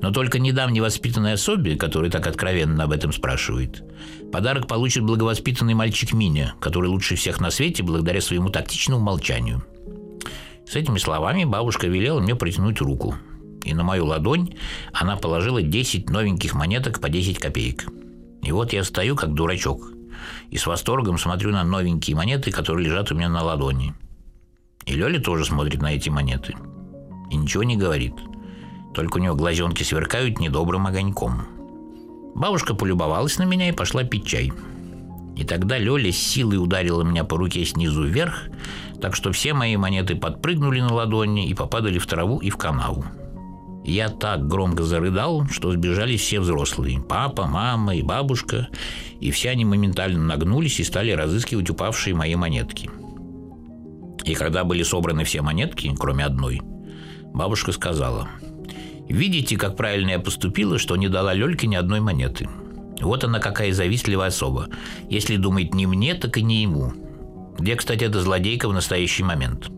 Но 0.00 0.10
только 0.10 0.38
недавней 0.38 0.80
воспитанной 0.80 1.34
особе, 1.34 1.76
которая 1.76 2.10
так 2.10 2.26
откровенно 2.26 2.84
об 2.84 2.92
этом 2.92 3.12
спрашивает, 3.12 3.82
подарок 4.32 4.66
получит 4.66 5.02
благовоспитанный 5.02 5.74
мальчик 5.74 6.12
Миня, 6.14 6.54
который 6.60 6.86
лучше 6.86 7.16
всех 7.16 7.40
на 7.40 7.50
свете 7.50 7.82
благодаря 7.82 8.20
своему 8.20 8.48
тактичному 8.48 9.02
молчанию». 9.02 9.62
С 10.66 10.76
этими 10.76 10.98
словами 10.98 11.44
бабушка 11.44 11.86
велела 11.86 12.20
мне 12.20 12.34
протянуть 12.34 12.80
руку. 12.80 13.14
И 13.64 13.74
на 13.74 13.82
мою 13.82 14.06
ладонь 14.06 14.54
она 14.92 15.16
положила 15.16 15.60
10 15.60 16.08
новеньких 16.08 16.54
монеток 16.54 17.00
по 17.00 17.08
10 17.08 17.38
копеек. 17.38 17.86
И 18.42 18.52
вот 18.52 18.72
я 18.72 18.84
стою, 18.84 19.16
как 19.16 19.34
дурачок– 19.34 19.92
и 20.50 20.56
с 20.56 20.66
восторгом 20.66 21.18
смотрю 21.18 21.50
на 21.50 21.64
новенькие 21.64 22.16
монеты, 22.16 22.50
которые 22.50 22.86
лежат 22.86 23.12
у 23.12 23.14
меня 23.14 23.28
на 23.28 23.42
ладони. 23.42 23.94
И 24.86 24.94
Лёля 24.94 25.20
тоже 25.20 25.44
смотрит 25.44 25.82
на 25.82 25.94
эти 25.94 26.08
монеты. 26.08 26.54
И 27.30 27.36
ничего 27.36 27.62
не 27.62 27.76
говорит. 27.76 28.14
Только 28.94 29.18
у 29.18 29.20
него 29.20 29.34
глазенки 29.34 29.82
сверкают 29.82 30.40
недобрым 30.40 30.86
огоньком. 30.86 31.42
Бабушка 32.34 32.74
полюбовалась 32.74 33.38
на 33.38 33.44
меня 33.44 33.68
и 33.68 33.72
пошла 33.72 34.04
пить 34.04 34.26
чай. 34.26 34.52
И 35.36 35.44
тогда 35.44 35.78
Лёля 35.78 36.10
с 36.10 36.16
силой 36.16 36.56
ударила 36.56 37.02
меня 37.02 37.24
по 37.24 37.36
руке 37.36 37.64
снизу 37.64 38.04
вверх, 38.04 38.44
так 39.00 39.14
что 39.14 39.30
все 39.32 39.52
мои 39.54 39.76
монеты 39.76 40.16
подпрыгнули 40.16 40.80
на 40.80 40.92
ладони 40.92 41.48
и 41.48 41.54
попадали 41.54 41.98
в 41.98 42.06
траву 42.06 42.38
и 42.38 42.50
в 42.50 42.56
канаву. 42.56 43.04
Я 43.88 44.10
так 44.10 44.46
громко 44.46 44.82
зарыдал, 44.82 45.46
что 45.50 45.72
сбежались 45.72 46.20
все 46.20 46.40
взрослые. 46.40 47.00
Папа, 47.00 47.46
мама 47.46 47.96
и 47.96 48.02
бабушка. 48.02 48.68
И 49.18 49.30
все 49.30 49.48
они 49.48 49.64
моментально 49.64 50.22
нагнулись 50.22 50.78
и 50.78 50.84
стали 50.84 51.10
разыскивать 51.12 51.70
упавшие 51.70 52.14
мои 52.14 52.34
монетки. 52.34 52.90
И 54.24 54.34
когда 54.34 54.64
были 54.64 54.82
собраны 54.82 55.24
все 55.24 55.40
монетки, 55.40 55.90
кроме 55.98 56.26
одной, 56.26 56.60
бабушка 57.32 57.72
сказала, 57.72 58.28
«Видите, 59.08 59.56
как 59.56 59.74
правильно 59.74 60.10
я 60.10 60.18
поступила, 60.18 60.78
что 60.78 60.96
не 60.96 61.08
дала 61.08 61.32
Лёльке 61.32 61.66
ни 61.66 61.74
одной 61.74 62.00
монеты. 62.00 62.46
Вот 63.00 63.24
она 63.24 63.38
какая 63.38 63.72
завистливая 63.72 64.28
особа. 64.28 64.68
Если 65.08 65.36
думает 65.36 65.72
не 65.72 65.86
мне, 65.86 66.12
так 66.12 66.36
и 66.36 66.42
не 66.42 66.60
ему. 66.60 66.92
Где, 67.58 67.74
кстати, 67.74 68.04
эта 68.04 68.20
злодейка 68.20 68.68
в 68.68 68.74
настоящий 68.74 69.22
момент?» 69.22 69.70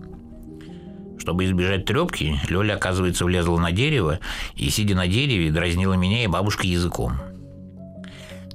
Чтобы 1.20 1.44
избежать 1.44 1.84
трепки, 1.84 2.40
Лёля, 2.48 2.74
оказывается, 2.74 3.26
влезла 3.26 3.58
на 3.58 3.72
дерево 3.72 4.20
и, 4.56 4.70
сидя 4.70 4.94
на 4.94 5.06
дереве, 5.06 5.52
дразнила 5.52 5.92
меня 5.92 6.24
и 6.24 6.26
бабушка 6.26 6.66
языком. 6.66 7.12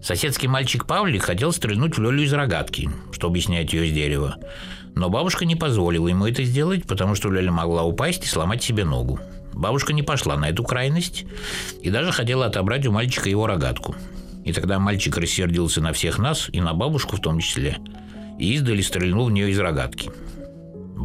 Соседский 0.02 0.48
мальчик 0.48 0.86
Павлик 0.86 1.24
хотел 1.24 1.52
стрельнуть 1.52 1.96
в 1.96 2.02
Лёлю 2.02 2.24
из 2.24 2.34
рогатки, 2.34 2.90
чтобы 3.12 3.40
снять 3.40 3.72
ее 3.72 3.88
с 3.88 3.94
дерева. 3.94 4.38
Но 4.96 5.10
бабушка 5.10 5.46
не 5.46 5.56
позволила 5.56 6.08
ему 6.08 6.26
это 6.26 6.44
сделать, 6.44 6.88
потому 6.88 7.14
что 7.14 7.30
Лёля 7.30 7.52
могла 7.52 7.84
упасть 7.84 8.24
и 8.24 8.28
сломать 8.28 8.64
себе 8.64 8.84
ногу. 8.84 9.20
Бабушка 9.54 9.94
не 9.94 10.02
пошла 10.02 10.36
на 10.36 10.50
эту 10.50 10.64
крайность 10.64 11.26
и 11.84 11.92
даже 11.92 12.12
хотела 12.12 12.48
отобрать 12.48 12.88
у 12.88 12.92
мальчика 12.92 13.30
его 13.30 13.46
рогатку. 13.46 13.96
И 14.44 14.52
тогда 14.54 14.80
мальчик 14.80 15.18
рассердился 15.18 15.82
на 15.82 15.94
всех 15.94 16.18
нас, 16.18 16.50
и 16.52 16.62
на 16.62 16.74
бабушку 16.74 17.16
в 17.16 17.22
том 17.22 17.40
числе, 17.40 17.78
и 18.40 18.54
издали 18.54 18.82
стрельнул 18.82 19.26
в 19.26 19.32
нее 19.32 19.52
из 19.52 19.60
рогатки. 19.60 20.10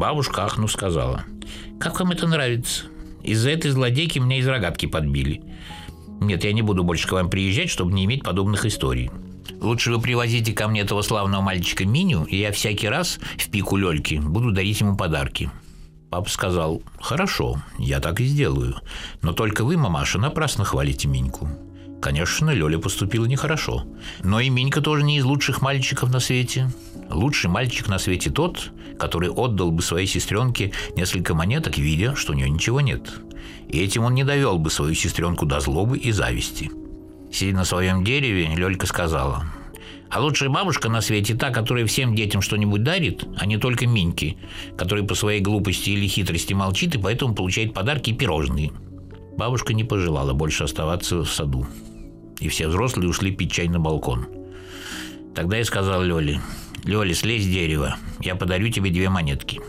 Бабушка, 0.01 0.47
ахнув, 0.47 0.73
сказала– 0.73 1.25
как 1.81 1.99
вам 1.99 2.11
это 2.11 2.27
нравится? 2.27 2.85
Из-за 3.23 3.51
этой 3.51 3.71
злодейки 3.71 4.19
меня 4.19 4.39
из 4.39 4.47
рогатки 4.47 4.85
подбили. 4.85 5.43
Нет, 6.21 6.45
я 6.45 6.53
не 6.53 6.61
буду 6.61 6.85
больше 6.85 7.09
к 7.09 7.13
вам 7.13 7.31
приезжать, 7.31 7.71
чтобы 7.71 7.93
не 7.93 8.05
иметь 8.05 8.23
подобных 8.23 8.67
историй. 8.67 9.11
Лучше 9.61 9.91
вы 9.91 10.01
привозите 10.01 10.53
ко 10.53 10.69
мне 10.69 10.83
этого 10.83 11.01
славного 11.01 11.41
мальчика 11.41 11.87
Миню, 11.87 12.25
и 12.25 12.37
я 12.37 12.53
всякий 12.53 12.89
раз 12.89 13.19
в 13.39 13.51
пику 13.51 13.77
Лёльки 13.77 14.17
буду 14.17 14.53
дарить 14.53 14.81
ему 14.81 14.97
подарки. 14.97 15.51
Папа 16.11 16.29
сказал, 16.29 16.83
хорошо, 17.01 17.63
я 17.79 18.01
так 18.01 18.21
и 18.21 18.25
сделаю. 18.25 18.77
Но 19.23 19.33
только 19.33 19.65
вы, 19.65 19.79
мамаша, 19.79 20.19
напрасно 20.19 20.65
хвалите 20.65 21.09
Миньку. 21.09 21.49
Конечно, 22.03 22.51
Лёля 22.51 22.79
поступила 22.79 23.25
нехорошо. 23.25 23.85
Но 24.23 24.41
и 24.41 24.51
Минька 24.51 24.81
тоже 24.83 25.03
не 25.03 25.19
из 25.19 25.25
лучших 25.25 25.63
мальчиков 25.63 26.11
на 26.11 26.21
свете. 26.21 26.71
Лучший 27.11 27.51
мальчик 27.51 27.89
на 27.89 27.99
свете 27.99 28.31
тот, 28.31 28.71
который 28.99 29.31
отдал 29.31 29.71
бы 29.71 29.83
своей 29.83 30.07
сестренке 30.07 30.73
несколько 30.97 31.35
монеток, 31.35 31.79
видя, 31.79 32.15
что 32.15 32.33
у 32.33 32.35
нее 32.35 32.49
ничего 32.49 32.81
нет. 32.81 33.11
И 33.69 33.81
этим 33.81 34.05
он 34.05 34.15
не 34.15 34.25
довел 34.25 34.59
бы 34.59 34.71
свою 34.71 34.95
сестренку 34.95 35.47
до 35.47 35.61
злобы 35.61 35.99
и 35.99 36.13
зависти. 36.13 36.71
Сидя 37.33 37.57
на 37.57 37.65
своем 37.65 38.05
дереве, 38.05 38.55
Лёлька 38.55 38.87
сказала, 38.87 39.45
«А 40.11 40.21
лучшая 40.21 40.51
бабушка 40.51 40.89
на 40.89 41.01
свете 41.01 41.35
та, 41.35 41.51
которая 41.51 41.87
всем 41.87 42.15
детям 42.15 42.43
что-нибудь 42.43 42.83
дарит, 42.83 43.25
а 43.39 43.47
не 43.47 43.57
только 43.59 43.87
Миньки, 43.87 44.37
который 44.77 45.05
по 45.05 45.15
своей 45.15 45.41
глупости 45.41 45.91
или 45.91 46.07
хитрости 46.07 46.53
молчит 46.53 46.95
и 46.95 46.99
поэтому 46.99 47.35
получает 47.35 47.75
подарки 47.75 48.11
и 48.11 48.15
пирожные». 48.15 48.73
Бабушка 49.37 49.73
не 49.73 49.85
пожелала 49.85 50.33
больше 50.33 50.65
оставаться 50.65 51.25
в 51.25 51.31
саду 51.31 51.67
и 52.41 52.49
все 52.49 52.69
взрослые 52.69 53.09
ушли 53.09 53.31
пить 53.31 53.53
чай 53.53 53.69
на 53.69 53.79
балкон. 53.79 54.27
Тогда 55.35 55.59
я 55.59 55.65
сказал 55.65 56.03
Лёле, 56.03 56.41
«Лёля, 56.85 57.15
слезь 57.15 57.45
с 57.45 57.47
дерева, 57.47 57.97
я 58.21 58.35
подарю 58.35 58.69
тебе 58.69 58.91
две 58.91 59.09
монетки». 59.09 59.61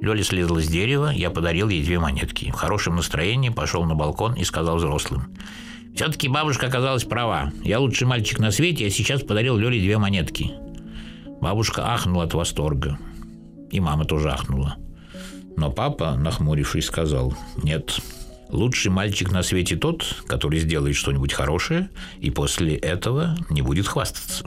Лёля 0.00 0.22
слезла 0.22 0.60
с 0.60 0.66
дерева, 0.66 1.10
я 1.10 1.30
подарил 1.30 1.68
ей 1.68 1.82
две 1.82 1.98
монетки. 1.98 2.50
В 2.50 2.54
хорошем 2.54 2.96
настроении 2.96 3.48
пошел 3.48 3.84
на 3.84 3.94
балкон 3.94 4.34
и 4.34 4.44
сказал 4.44 4.76
взрослым, 4.76 5.34
«Все-таки 5.94 6.28
бабушка 6.28 6.66
оказалась 6.66 7.04
права. 7.04 7.52
Я 7.64 7.80
лучший 7.80 8.06
мальчик 8.06 8.38
на 8.38 8.50
свете, 8.50 8.84
я 8.84 8.90
сейчас 8.90 9.22
подарил 9.22 9.56
Лёле 9.56 9.80
две 9.80 9.98
монетки». 9.98 10.52
Бабушка 11.40 11.92
ахнула 11.92 12.24
от 12.24 12.34
восторга. 12.34 12.98
И 13.70 13.80
мама 13.80 14.04
тоже 14.04 14.30
ахнула. 14.30 14.76
Но 15.56 15.70
папа, 15.70 16.16
нахмурившись, 16.16 16.86
сказал, 16.86 17.34
«Нет, 17.62 17.98
Лучший 18.48 18.92
мальчик 18.92 19.32
на 19.32 19.42
свете 19.42 19.76
тот, 19.76 20.22
который 20.28 20.60
сделает 20.60 20.94
что-нибудь 20.94 21.32
хорошее 21.32 21.90
и 22.20 22.30
после 22.30 22.76
этого 22.76 23.36
не 23.50 23.60
будет 23.62 23.88
хвастаться. 23.88 24.44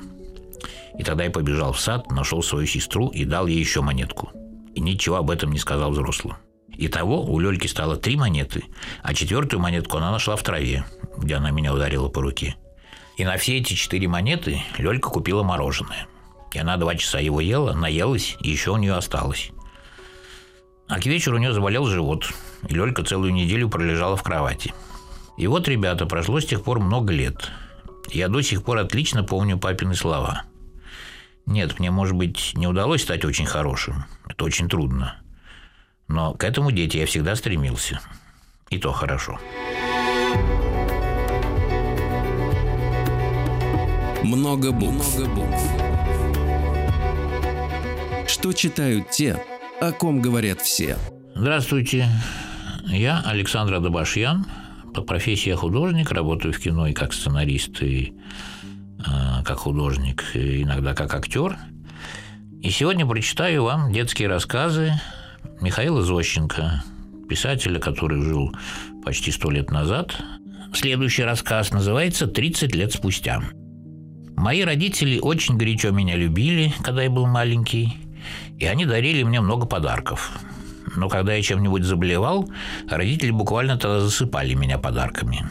И 1.00 1.04
тогда 1.04 1.24
я 1.24 1.32
побежал 1.32 1.72
в 1.72 1.80
сад, 1.80 2.12
нашел 2.12 2.44
свою 2.44 2.68
сестру 2.68 3.08
и 3.08 3.24
дал 3.24 3.48
ей 3.48 3.58
еще 3.58 3.82
монетку. 3.82 4.32
И 4.76 4.82
ничего 4.82 5.16
об 5.16 5.32
этом 5.32 5.52
не 5.54 5.58
сказал 5.58 5.92
взрослым. 5.92 6.36
Итого 6.78 7.24
у 7.24 7.40
Лёльки 7.40 7.68
стало 7.68 7.96
три 7.96 8.18
монеты, 8.18 8.66
а 9.02 9.14
четвертую 9.14 9.62
монетку 9.62 9.98
она 9.98 10.12
нашла 10.12 10.36
в 10.36 10.44
траве, 10.44 10.84
где 11.18 11.36
она 11.36 11.52
меня 11.52 11.74
ударила 11.74 12.10
по 12.10 12.22
руке. 12.22 12.58
И 13.16 13.24
на 13.24 13.38
все 13.38 13.58
эти 13.58 13.76
четыре 13.76 14.10
монеты 14.10 14.62
Лёлька 14.78 15.10
купила 15.10 15.42
мороженое. 15.42 16.08
И 16.54 16.60
она 16.60 16.76
два 16.76 16.96
часа 16.96 17.20
его 17.20 17.40
ела, 17.40 17.74
наелась, 17.74 18.36
и 18.42 18.50
еще 18.50 18.72
у 18.72 18.78
нее 18.78 18.94
осталось. 18.94 19.52
А 20.90 21.00
к 21.00 21.06
вечеру 21.06 21.38
у 21.38 21.40
нее 21.40 21.54
заболел 21.54 21.86
живот, 21.86 22.30
и 22.68 22.74
Лёлька 22.74 23.06
целую 23.06 23.32
неделю 23.32 23.70
пролежала 23.70 24.18
в 24.18 24.24
кровати. 24.24 24.74
И 25.38 25.48
вот, 25.48 25.70
ребята, 25.70 26.06
прошло 26.06 26.42
с 26.42 26.46
тех 26.46 26.62
пор 26.62 26.82
много 26.82 27.14
лет. 27.14 27.52
Я 28.10 28.28
до 28.28 28.42
сих 28.42 28.64
пор 28.64 28.80
отлично 28.80 29.24
помню 29.24 29.58
папины 29.58 29.96
слова. 29.96 30.44
Нет, 31.46 31.80
мне, 31.80 31.92
может 31.92 32.16
быть, 32.16 32.52
не 32.56 32.68
удалось 32.68 33.04
стать 33.04 33.26
очень 33.26 33.46
хорошим. 33.46 34.06
Это 34.28 34.46
очень 34.46 34.70
трудно. 34.70 35.20
Но 36.08 36.34
к 36.34 36.44
этому 36.44 36.72
дети 36.72 36.98
я 36.98 37.06
всегда 37.06 37.36
стремился. 37.36 38.00
И 38.70 38.78
то 38.78 38.92
хорошо. 38.92 39.40
Много 44.24 44.72
букв. 44.72 45.18
Много 45.18 45.34
букв. 45.34 45.62
Что 48.28 48.54
читают 48.54 49.10
те, 49.10 49.42
о 49.82 49.92
ком 49.92 50.22
говорят 50.22 50.62
все. 50.62 50.98
Здравствуйте, 51.36 52.08
я 52.86 53.22
Александр 53.26 53.76
Адабашьян, 53.76 54.46
по 54.94 55.02
профессии 55.02 55.50
я 55.50 55.56
художник, 55.56 56.12
работаю 56.12 56.54
в 56.54 56.60
кино 56.60 56.88
и 56.88 56.94
как 56.94 57.14
сценарист, 57.14 57.82
и 57.82 58.14
художник, 59.60 60.24
иногда 60.34 60.94
как 60.94 61.14
актер. 61.14 61.58
И 62.62 62.70
сегодня 62.70 63.06
прочитаю 63.06 63.64
вам 63.64 63.92
детские 63.92 64.30
рассказы 64.30 64.94
Михаила 65.62 66.02
Зощенко, 66.02 66.84
писателя, 67.28 67.80
который 67.80 68.22
жил 68.22 68.56
почти 69.04 69.32
сто 69.32 69.52
лет 69.52 69.70
назад. 69.70 70.16
Следующий 70.74 71.24
рассказ 71.24 71.72
называется 71.72 72.26
«30 72.26 72.76
лет 72.76 72.94
спустя». 72.94 73.42
Мои 74.38 74.64
родители 74.64 75.20
очень 75.20 75.58
горячо 75.58 75.92
меня 75.92 76.16
любили, 76.16 76.74
когда 76.82 77.04
я 77.04 77.10
был 77.10 77.28
маленький, 77.28 77.98
и 78.58 78.66
они 78.66 78.86
дарили 78.86 79.24
мне 79.24 79.42
много 79.42 79.66
подарков. 79.66 80.40
Но 80.96 81.10
когда 81.10 81.34
я 81.34 81.42
чем-нибудь 81.42 81.84
заболевал, 81.84 82.50
родители 82.88 83.32
буквально 83.32 83.78
тогда 83.78 84.00
засыпали 84.00 84.54
меня 84.54 84.78
подарками. 84.78 85.50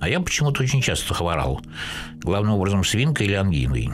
А 0.00 0.08
я 0.08 0.20
почему-то 0.20 0.62
очень 0.62 0.80
часто 0.80 1.14
хворал. 1.14 1.60
Главным 2.20 2.54
образом 2.54 2.84
свинкой 2.84 3.26
или 3.26 3.34
ангиной. 3.34 3.90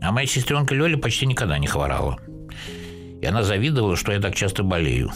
А 0.00 0.12
моя 0.12 0.26
сестренка 0.26 0.74
Лёля 0.74 0.98
почти 0.98 1.26
никогда 1.26 1.58
не 1.58 1.66
хворала. 1.66 2.18
И 3.22 3.26
она 3.26 3.42
завидовала, 3.42 3.96
что 3.96 4.12
я 4.12 4.20
так 4.20 4.34
часто 4.34 4.62
болею. 4.62 5.10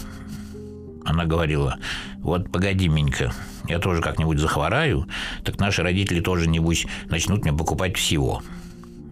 Она 1.05 1.25
говорила, 1.25 1.77
вот 2.19 2.51
погоди, 2.51 2.89
Минька, 2.89 3.33
я 3.69 3.79
тоже 3.79 4.03
как-нибудь 4.03 4.39
захвораю, 4.39 5.07
так 5.45 5.59
наши 5.59 5.83
родители 5.83 6.21
тоже, 6.21 6.49
небось, 6.49 6.87
начнут 7.07 7.43
мне 7.43 7.53
покупать 7.53 7.97
всего. 7.97 8.43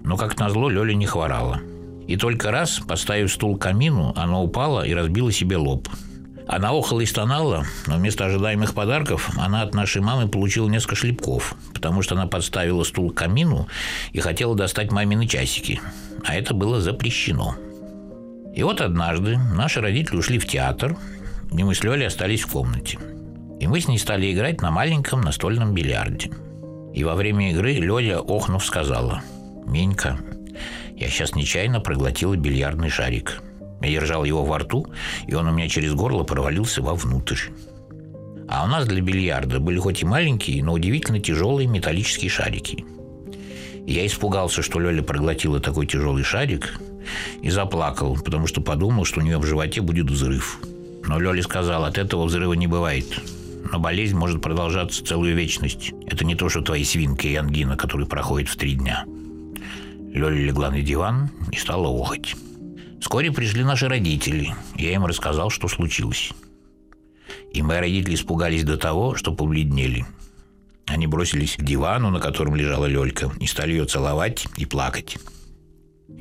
Но, 0.04 0.16
как 0.16 0.38
назло, 0.38 0.68
Лёля 0.68 0.94
не 0.94 1.06
хворала. 1.06 1.60
И 2.06 2.16
только 2.16 2.50
раз, 2.50 2.80
поставив 2.80 3.32
стул 3.32 3.56
к 3.56 3.62
камину, 3.62 4.12
она 4.16 4.40
упала 4.40 4.86
и 4.86 4.94
разбила 4.94 5.32
себе 5.32 5.56
лоб. 5.56 5.88
Она 6.48 6.70
охала 6.70 7.00
и 7.00 7.06
стонала, 7.06 7.66
но 7.86 7.96
вместо 7.96 8.26
ожидаемых 8.26 8.72
подарков 8.72 9.30
она 9.36 9.62
от 9.62 9.74
нашей 9.74 10.00
мамы 10.00 10.28
получила 10.28 10.68
несколько 10.68 10.94
шлепков, 10.94 11.56
потому 11.74 12.02
что 12.02 12.14
она 12.14 12.26
подставила 12.26 12.84
стул 12.84 13.10
к 13.10 13.16
камину 13.16 13.66
и 14.12 14.20
хотела 14.20 14.54
достать 14.54 14.92
мамины 14.92 15.26
часики. 15.26 15.80
А 16.24 16.34
это 16.36 16.54
было 16.54 16.80
запрещено. 16.80 17.56
И 18.54 18.62
вот 18.62 18.80
однажды 18.80 19.36
наши 19.36 19.80
родители 19.80 20.16
ушли 20.16 20.38
в 20.38 20.46
театр, 20.46 20.96
и 21.52 21.64
мы 21.64 21.74
с 21.74 21.82
Лёлей 21.82 22.06
остались 22.06 22.42
в 22.42 22.52
комнате. 22.52 22.98
И 23.58 23.66
мы 23.66 23.80
с 23.80 23.88
ней 23.88 23.98
стали 23.98 24.32
играть 24.32 24.62
на 24.62 24.70
маленьком 24.70 25.22
настольном 25.22 25.74
бильярде. 25.74 26.30
И 26.94 27.02
во 27.02 27.14
время 27.14 27.50
игры 27.50 27.74
Лёля, 27.74 28.20
охнув, 28.20 28.64
сказала, 28.64 29.22
«Менька, 29.66 30.18
я 30.94 31.08
сейчас 31.08 31.34
нечаянно 31.34 31.80
проглотила 31.80 32.36
бильярдный 32.36 32.88
шарик. 32.88 33.42
Я 33.80 33.90
держал 33.90 34.24
его 34.24 34.44
во 34.44 34.58
рту, 34.58 34.86
и 35.26 35.34
он 35.34 35.48
у 35.48 35.52
меня 35.52 35.68
через 35.68 35.94
горло 35.94 36.24
провалился 36.24 36.82
вовнутрь. 36.82 37.50
А 38.48 38.64
у 38.64 38.68
нас 38.68 38.86
для 38.86 39.00
бильярда 39.00 39.58
были 39.60 39.78
хоть 39.78 40.02
и 40.02 40.04
маленькие, 40.06 40.62
но 40.62 40.72
удивительно 40.72 41.20
тяжелые 41.20 41.66
металлические 41.66 42.30
шарики. 42.30 42.84
Я 43.86 44.06
испугался, 44.06 44.62
что 44.62 44.80
Лёля 44.80 45.02
проглотила 45.02 45.60
такой 45.60 45.86
тяжелый 45.86 46.24
шарик 46.24 46.80
и 47.42 47.50
заплакал, 47.50 48.16
потому 48.16 48.46
что 48.46 48.60
подумал, 48.60 49.04
что 49.04 49.20
у 49.20 49.22
нее 49.22 49.38
в 49.38 49.46
животе 49.46 49.80
будет 49.80 50.10
взрыв. 50.10 50.58
Но 51.06 51.20
Лёля 51.20 51.42
сказал, 51.42 51.84
от 51.84 51.98
этого 51.98 52.24
взрыва 52.24 52.54
не 52.54 52.66
бывает. 52.66 53.06
Но 53.70 53.78
болезнь 53.78 54.16
может 54.16 54.42
продолжаться 54.42 55.04
целую 55.04 55.36
вечность. 55.36 55.92
Это 56.06 56.24
не 56.24 56.34
то, 56.34 56.48
что 56.48 56.62
твои 56.62 56.84
свинки 56.84 57.28
и 57.28 57.36
ангина, 57.36 57.76
которые 57.76 58.06
проходят 58.08 58.48
в 58.48 58.56
три 58.56 58.74
дня. 58.74 59.04
Лёля 60.12 60.36
легла 60.36 60.70
на 60.70 60.82
диван 60.82 61.30
и 61.52 61.56
стала 61.56 61.88
охать. 61.88 62.34
Вскоре 63.06 63.30
пришли 63.30 63.62
наши 63.62 63.86
родители. 63.86 64.52
Я 64.74 64.92
им 64.92 65.06
рассказал, 65.06 65.48
что 65.48 65.68
случилось. 65.68 66.32
И 67.52 67.62
мои 67.62 67.78
родители 67.78 68.16
испугались 68.16 68.64
до 68.64 68.76
того, 68.76 69.14
что 69.14 69.32
побледнели. 69.32 70.04
Они 70.86 71.06
бросились 71.06 71.54
к 71.54 71.62
дивану, 71.62 72.10
на 72.10 72.18
котором 72.18 72.56
лежала 72.56 72.86
Лёлька, 72.86 73.30
и 73.38 73.46
стали 73.46 73.70
ее 73.74 73.84
целовать 73.84 74.48
и 74.56 74.66
плакать. 74.66 75.18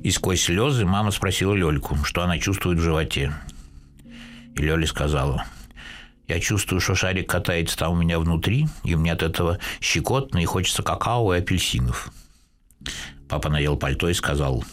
И 0.03 0.11
сквозь 0.11 0.43
слезы 0.43 0.85
мама 0.85 1.09
спросила 1.09 1.55
Лёльку, 1.55 1.97
что 2.03 2.21
она 2.21 2.37
чувствует 2.37 2.77
в 2.77 2.83
животе. 2.83 3.33
И 4.55 4.61
Лёля 4.61 4.85
сказала, 4.85 5.43
я 6.27 6.39
чувствую, 6.39 6.81
что 6.81 6.93
шарик 6.93 7.27
катается 7.27 7.79
там 7.79 7.93
у 7.93 7.95
меня 7.95 8.19
внутри, 8.19 8.67
и 8.83 8.93
мне 8.93 9.11
от 9.11 9.23
этого 9.23 9.57
щекотно, 9.81 10.37
и 10.37 10.45
хочется 10.45 10.83
какао 10.83 11.33
и 11.33 11.39
апельсинов. 11.39 12.11
Папа 13.27 13.49
надел 13.49 13.75
пальто 13.75 14.07
и 14.07 14.13
сказал, 14.13 14.63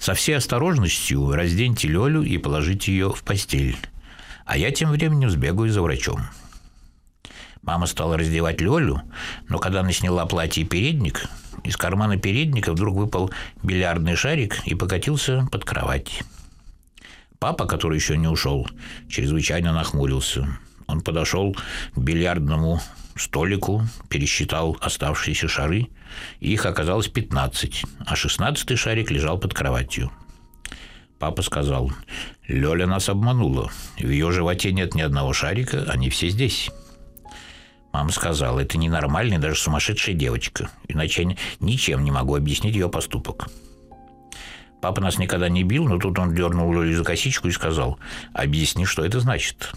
«Со 0.00 0.14
всей 0.14 0.36
осторожностью 0.36 1.30
разденьте 1.32 1.86
Лёлю 1.86 2.22
и 2.22 2.38
положите 2.38 2.90
ее 2.90 3.12
в 3.12 3.22
постель, 3.22 3.76
а 4.46 4.56
я 4.56 4.70
тем 4.70 4.90
временем 4.90 5.30
сбегаю 5.30 5.70
за 5.70 5.82
врачом». 5.82 6.22
Мама 7.62 7.86
стала 7.86 8.16
раздевать 8.16 8.62
Лёлю, 8.62 9.02
но 9.48 9.58
когда 9.58 9.80
она 9.80 9.92
сняла 9.92 10.24
платье 10.24 10.64
и 10.64 10.66
передник, 10.66 11.26
из 11.62 11.76
кармана 11.76 12.16
передника 12.16 12.72
вдруг 12.72 12.96
выпал 12.96 13.30
бильярдный 13.62 14.16
шарик 14.16 14.66
и 14.66 14.74
покатился 14.74 15.46
под 15.52 15.66
кровать. 15.66 16.22
Папа, 17.38 17.66
который 17.66 17.96
еще 17.96 18.16
не 18.16 18.28
ушел, 18.28 18.66
чрезвычайно 19.08 19.72
нахмурился. 19.72 20.48
Он 20.86 21.02
подошел 21.02 21.54
к 21.94 21.98
бильярдному 21.98 22.80
столику, 23.20 23.82
пересчитал 24.08 24.76
оставшиеся 24.80 25.48
шары, 25.48 25.88
их 26.40 26.66
оказалось 26.66 27.08
15, 27.08 27.84
а 28.06 28.16
шестнадцатый 28.16 28.76
шарик 28.76 29.10
лежал 29.10 29.38
под 29.38 29.54
кроватью. 29.54 30.10
Папа 31.18 31.42
сказал, 31.42 31.92
Лёля 32.48 32.86
нас 32.86 33.08
обманула. 33.08 33.70
В 33.98 34.08
ее 34.08 34.32
животе 34.32 34.72
нет 34.72 34.94
ни 34.94 35.02
одного 35.02 35.34
шарика, 35.34 35.84
они 35.88 36.08
все 36.08 36.30
здесь. 36.30 36.70
Мама 37.92 38.10
сказала, 38.10 38.60
это 38.60 38.78
ненормальная, 38.78 39.38
даже 39.38 39.60
сумасшедшая 39.60 40.14
девочка. 40.14 40.70
Иначе 40.88 41.22
я 41.24 41.36
ничем 41.60 42.04
не 42.04 42.10
могу 42.10 42.36
объяснить 42.36 42.74
ее 42.74 42.88
поступок. 42.88 43.48
Папа 44.80 45.00
нас 45.02 45.18
никогда 45.18 45.48
не 45.48 45.62
бил, 45.62 45.84
но 45.84 45.98
тут 45.98 46.18
он 46.18 46.34
дернул 46.34 46.72
Лёлю 46.72 46.96
за 46.96 47.04
косичку 47.04 47.48
и 47.48 47.52
сказал, 47.52 47.98
объясни, 48.32 48.86
что 48.86 49.04
это 49.04 49.20
значит. 49.20 49.74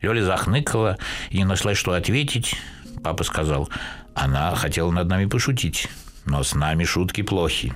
Лёля 0.00 0.24
захныкала 0.24 0.98
и 1.30 1.38
не 1.38 1.44
нашла, 1.44 1.74
что 1.74 1.92
ответить. 1.92 2.56
Папа 3.02 3.22
сказал, 3.24 3.68
она 4.14 4.54
хотела 4.54 4.90
над 4.90 5.08
нами 5.08 5.26
пошутить, 5.26 5.88
но 6.24 6.42
с 6.42 6.54
нами 6.54 6.84
шутки 6.84 7.22
плохи. 7.22 7.72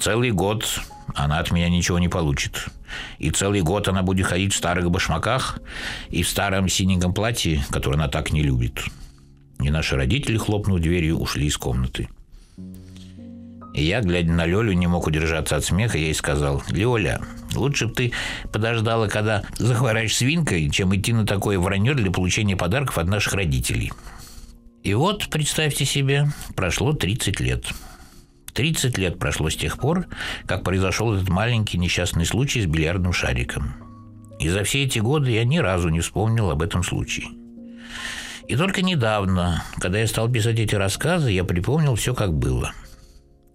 Целый 0.00 0.30
год 0.30 0.66
она 1.14 1.38
от 1.38 1.50
меня 1.50 1.68
ничего 1.68 1.98
не 1.98 2.08
получит. 2.08 2.66
И 3.18 3.30
целый 3.30 3.62
год 3.62 3.88
она 3.88 4.02
будет 4.02 4.26
ходить 4.26 4.52
в 4.52 4.56
старых 4.56 4.90
башмаках 4.90 5.58
и 6.10 6.22
в 6.22 6.28
старом 6.28 6.68
синеньком 6.68 7.14
платье, 7.14 7.64
которое 7.70 7.96
она 7.96 8.08
так 8.08 8.32
не 8.32 8.42
любит. 8.42 8.84
И 9.60 9.70
наши 9.70 9.96
родители, 9.96 10.36
хлопнув 10.36 10.80
дверью, 10.80 11.18
ушли 11.18 11.46
из 11.46 11.56
комнаты. 11.56 12.08
И 13.74 13.82
я, 13.82 14.00
глядя 14.00 14.30
на 14.32 14.46
Лёлю, 14.46 14.72
не 14.72 14.86
мог 14.86 15.06
удержаться 15.06 15.56
от 15.56 15.64
смеха, 15.64 15.98
я 15.98 16.04
ей 16.04 16.14
сказал, 16.14 16.62
«Лёля, 16.68 17.20
лучше 17.56 17.86
бы 17.86 17.94
ты 17.94 18.12
подождала, 18.52 19.08
когда 19.08 19.44
захвораешь 19.58 20.16
свинкой, 20.16 20.70
чем 20.70 20.94
идти 20.94 21.12
на 21.12 21.26
такое 21.26 21.58
вранье 21.58 21.94
для 21.94 22.10
получения 22.10 22.56
подарков 22.56 22.98
от 22.98 23.06
наших 23.06 23.34
родителей». 23.34 23.92
И 24.82 24.92
вот, 24.94 25.28
представьте 25.30 25.84
себе, 25.84 26.28
прошло 26.54 26.92
30 26.92 27.40
лет. 27.40 27.66
30 28.52 28.98
лет 28.98 29.18
прошло 29.18 29.48
с 29.48 29.56
тех 29.56 29.78
пор, 29.78 30.06
как 30.46 30.62
произошел 30.62 31.14
этот 31.14 31.28
маленький 31.30 31.78
несчастный 31.78 32.26
случай 32.26 32.60
с 32.60 32.66
бильярдным 32.66 33.12
шариком. 33.12 33.74
И 34.38 34.48
за 34.48 34.62
все 34.62 34.84
эти 34.84 34.98
годы 34.98 35.30
я 35.30 35.44
ни 35.44 35.58
разу 35.58 35.88
не 35.88 36.00
вспомнил 36.00 36.50
об 36.50 36.60
этом 36.60 36.82
случае. 36.82 37.28
И 38.46 38.56
только 38.56 38.82
недавно, 38.82 39.64
когда 39.78 39.98
я 39.98 40.06
стал 40.06 40.30
писать 40.30 40.58
эти 40.58 40.74
рассказы, 40.74 41.30
я 41.30 41.44
припомнил 41.44 41.94
все, 41.94 42.14
как 42.14 42.34
было– 42.34 42.72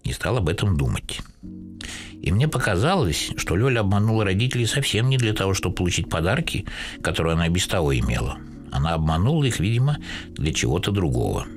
и 0.04 0.12
стал 0.12 0.38
об 0.38 0.50
этом 0.50 0.76
думать. 0.78 1.22
И 2.22 2.32
мне 2.32 2.48
показалось, 2.48 3.32
что 3.38 3.56
Лёля 3.56 3.80
обманула 3.80 4.26
родителей 4.26 4.66
совсем 4.66 5.10
не 5.10 5.18
для 5.18 5.34
того, 5.34 5.54
чтобы 5.54 5.76
получить 5.76 6.10
подарки, 6.10 6.66
которые 7.02 7.34
она 7.34 7.48
без 7.50 7.68
того 7.68 7.98
имела. 7.98 8.38
Она 8.72 8.94
обманула 8.94 9.46
их, 9.46 9.60
видимо, 9.60 9.98
для 10.30 10.54
чего-то 10.54 10.92
другого. 10.92 11.48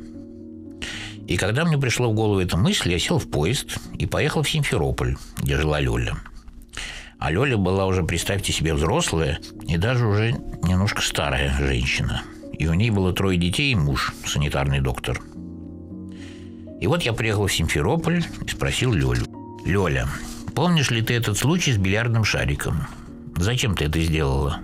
И 1.27 1.37
когда 1.37 1.64
мне 1.64 1.78
пришла 1.78 2.09
в 2.09 2.14
голову 2.14 2.41
эта 2.41 2.57
мысль, 2.57 2.93
я 2.93 2.99
сел 2.99 3.18
в 3.18 3.28
поезд 3.28 3.78
и 3.99 4.07
поехал 4.07 4.43
в 4.43 4.51
Симферополь, 4.51 5.16
где 5.39 5.57
жила 5.57 5.80
Лёля. 5.80 6.16
А 7.18 7.30
Лёля 7.30 7.57
была 7.57 7.86
уже, 7.86 8.03
представьте 8.03 8.53
себе, 8.53 8.74
взрослая 8.74 9.39
и 9.68 9.76
даже 9.76 10.07
уже 10.07 10.32
немножко 10.62 11.03
старая 11.03 11.57
женщина. 11.59 12.22
И 12.59 12.66
у 12.66 12.74
ней 12.74 12.91
было 12.91 13.12
трое 13.12 13.39
детей 13.39 13.72
и 13.72 13.76
муж, 13.76 14.12
санитарный 14.24 14.80
доктор– 14.80 15.20
и 16.82 16.89
вот 16.89 17.03
я 17.03 17.12
приехал 17.12 17.47
в 17.47 17.53
Симферополь 17.53 18.24
и 18.45 18.49
спросил 18.49 18.93
Лёлю. 18.93 19.24
«Лёля, 19.64 20.09
помнишь 20.55 20.90
ли 20.90 21.03
ты 21.03 21.14
этот 21.14 21.36
случай 21.38 21.72
с 21.72 21.76
бильярдным 21.76 22.24
шариком? 22.24 22.86
Зачем 23.36 23.74
ты 23.74 23.86
это 23.86 24.00
сделала?» 24.00 24.61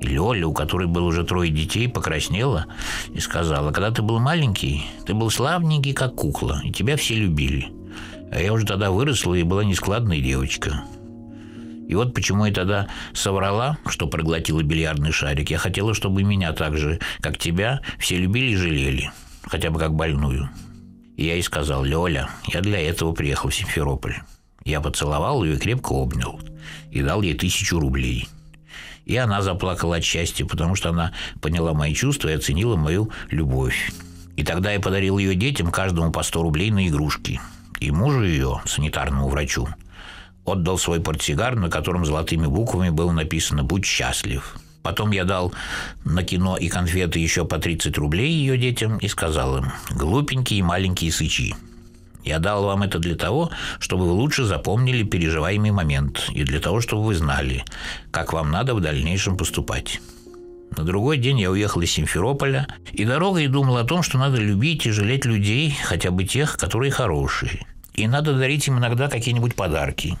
И 0.00 0.06
Лёля, 0.06 0.46
у 0.46 0.52
которой 0.52 0.86
было 0.86 1.04
уже 1.04 1.24
трое 1.24 1.50
детей, 1.50 1.88
покраснела 1.88 2.66
и 3.14 3.20
сказала, 3.20 3.72
«Когда 3.72 3.90
ты 3.90 4.02
был 4.02 4.18
маленький, 4.18 4.84
ты 5.06 5.14
был 5.14 5.30
славненький, 5.30 5.94
как 5.94 6.14
кукла, 6.14 6.60
и 6.64 6.70
тебя 6.70 6.96
все 6.96 7.14
любили. 7.14 7.68
А 8.30 8.40
я 8.40 8.52
уже 8.52 8.66
тогда 8.66 8.90
выросла 8.90 9.34
и 9.34 9.42
была 9.42 9.64
нескладная 9.64 10.20
девочка. 10.20 10.84
И 11.88 11.94
вот 11.94 12.14
почему 12.14 12.46
я 12.46 12.52
тогда 12.52 12.88
соврала, 13.12 13.78
что 13.86 14.08
проглотила 14.08 14.62
бильярдный 14.62 15.12
шарик. 15.12 15.50
Я 15.50 15.58
хотела, 15.58 15.94
чтобы 15.94 16.24
меня 16.24 16.52
так 16.52 16.76
же, 16.76 16.98
как 17.20 17.38
тебя, 17.38 17.80
все 17.98 18.16
любили 18.16 18.52
и 18.52 18.56
жалели. 18.56 19.12
Хотя 19.44 19.70
бы 19.70 19.78
как 19.78 19.94
больную. 19.94 20.50
И 21.16 21.24
я 21.24 21.34
ей 21.34 21.42
сказал, 21.42 21.84
Лёля, 21.84 22.28
я 22.48 22.60
для 22.60 22.80
этого 22.80 23.12
приехал 23.12 23.50
в 23.50 23.54
Симферополь. 23.54 24.16
Я 24.66 24.80
поцеловал 24.80 25.44
ее 25.44 25.54
и 25.54 25.58
крепко 25.58 25.92
обнял. 25.92 26.40
И 26.90 27.00
дал 27.00 27.22
ей 27.22 27.34
тысячу 27.34 27.78
рублей. 27.78 28.28
И 29.04 29.16
она 29.16 29.40
заплакала 29.40 29.96
от 29.96 30.04
счастья, 30.04 30.44
потому 30.44 30.74
что 30.74 30.90
она 30.90 31.12
поняла 31.40 31.72
мои 31.72 31.94
чувства 31.94 32.28
и 32.30 32.34
оценила 32.34 32.74
мою 32.74 33.10
любовь. 33.30 33.92
И 34.36 34.42
тогда 34.42 34.72
я 34.72 34.80
подарил 34.80 35.18
ее 35.18 35.36
детям 35.36 35.70
каждому 35.70 36.10
по 36.10 36.24
100 36.24 36.42
рублей 36.42 36.70
на 36.72 36.88
игрушки. 36.88 37.40
И 37.78 37.92
мужу 37.92 38.24
ее, 38.24 38.60
санитарному 38.66 39.28
врачу, 39.28 39.68
отдал 40.44 40.78
свой 40.78 41.00
портсигар, 41.00 41.54
на 41.54 41.70
котором 41.70 42.04
золотыми 42.04 42.46
буквами 42.46 42.90
было 42.90 43.12
написано 43.12 43.62
«Будь 43.62 43.86
счастлив». 43.86 44.56
Потом 44.82 45.12
я 45.12 45.24
дал 45.24 45.52
на 46.04 46.24
кино 46.24 46.56
и 46.56 46.68
конфеты 46.68 47.20
еще 47.20 47.44
по 47.44 47.58
30 47.58 47.96
рублей 47.98 48.32
ее 48.32 48.58
детям 48.58 48.98
и 48.98 49.06
сказал 49.06 49.58
им 49.58 49.72
«Глупенькие 49.90 50.64
маленькие 50.64 51.12
сычи». 51.12 51.54
Я 52.26 52.40
дал 52.40 52.64
вам 52.64 52.82
это 52.82 52.98
для 52.98 53.14
того, 53.14 53.50
чтобы 53.78 54.04
вы 54.04 54.10
лучше 54.10 54.44
запомнили 54.44 55.04
переживаемый 55.04 55.70
момент 55.70 56.28
и 56.34 56.42
для 56.42 56.58
того, 56.58 56.80
чтобы 56.80 57.04
вы 57.04 57.14
знали, 57.14 57.64
как 58.10 58.32
вам 58.32 58.50
надо 58.50 58.74
в 58.74 58.80
дальнейшем 58.80 59.36
поступать. 59.36 60.00
На 60.76 60.82
другой 60.82 61.18
день 61.18 61.38
я 61.38 61.52
уехал 61.52 61.82
из 61.82 61.92
Симферополя 61.92 62.66
и 62.92 63.04
дорогой 63.04 63.46
думал 63.46 63.76
о 63.76 63.84
том, 63.84 64.02
что 64.02 64.18
надо 64.18 64.38
любить 64.38 64.86
и 64.86 64.90
жалеть 64.90 65.24
людей, 65.24 65.78
хотя 65.84 66.10
бы 66.10 66.24
тех, 66.24 66.56
которые 66.56 66.90
хорошие. 66.90 67.64
И 67.94 68.08
надо 68.08 68.36
дарить 68.36 68.66
им 68.66 68.78
иногда 68.78 69.08
какие-нибудь 69.08 69.54
подарки. 69.54 70.18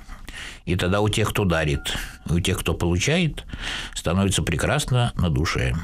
И 0.64 0.76
тогда 0.76 1.00
у 1.00 1.08
тех, 1.08 1.30
кто 1.30 1.44
дарит, 1.44 1.96
и 2.30 2.34
у 2.34 2.38
тех, 2.40 2.60
кто 2.60 2.72
получает, 2.72 3.44
становится 3.94 4.42
прекрасно 4.42 5.12
на 5.16 5.28
душе 5.28 5.74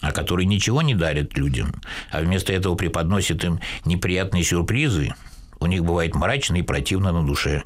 а 0.00 0.12
которые 0.12 0.46
ничего 0.46 0.80
не 0.80 0.94
дарят 0.94 1.36
людям, 1.36 1.74
а 2.12 2.20
вместо 2.20 2.52
этого 2.52 2.76
преподносят 2.76 3.42
им 3.44 3.58
неприятные 3.84 4.44
сюрпризы, 4.44 5.12
у 5.60 5.66
них 5.66 5.84
бывает 5.84 6.14
мрачно 6.14 6.56
и 6.56 6.62
противно 6.62 7.12
на 7.12 7.24
душе. 7.24 7.62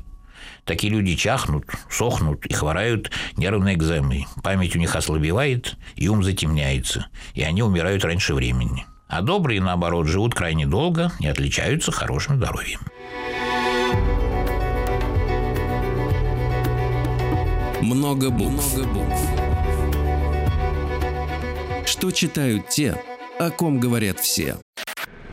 Такие 0.65 0.93
люди 0.93 1.17
чахнут, 1.17 1.65
сохнут 1.91 2.47
и 2.47 2.55
хворают 2.55 3.11
нервной 3.37 3.75
экземой. 3.75 4.27
Память 4.43 4.77
у 4.77 4.79
них 4.79 4.95
ослабевает, 4.95 5.77
и 5.97 6.09
ум 6.09 6.23
затемняется, 6.23 7.07
и 7.35 7.43
они 7.43 7.63
умирают 7.63 8.05
раньше 8.05 8.35
времени. 8.35 8.87
А 9.09 9.23
добрые, 9.23 9.61
наоборот, 9.61 10.07
живут 10.07 10.35
крайне 10.35 10.67
долго 10.67 11.11
и 11.21 11.27
отличаются 11.27 11.91
хорошим 11.93 12.37
здоровьем. 12.37 12.81
Много 17.83 18.31
букв. 18.31 18.75
Много 18.75 18.89
букв. 18.89 19.21
Что 21.85 22.11
читают 22.13 22.69
те, 22.69 22.97
о 23.39 23.51
ком 23.51 23.81
говорят 23.81 24.21
все. 24.21 24.57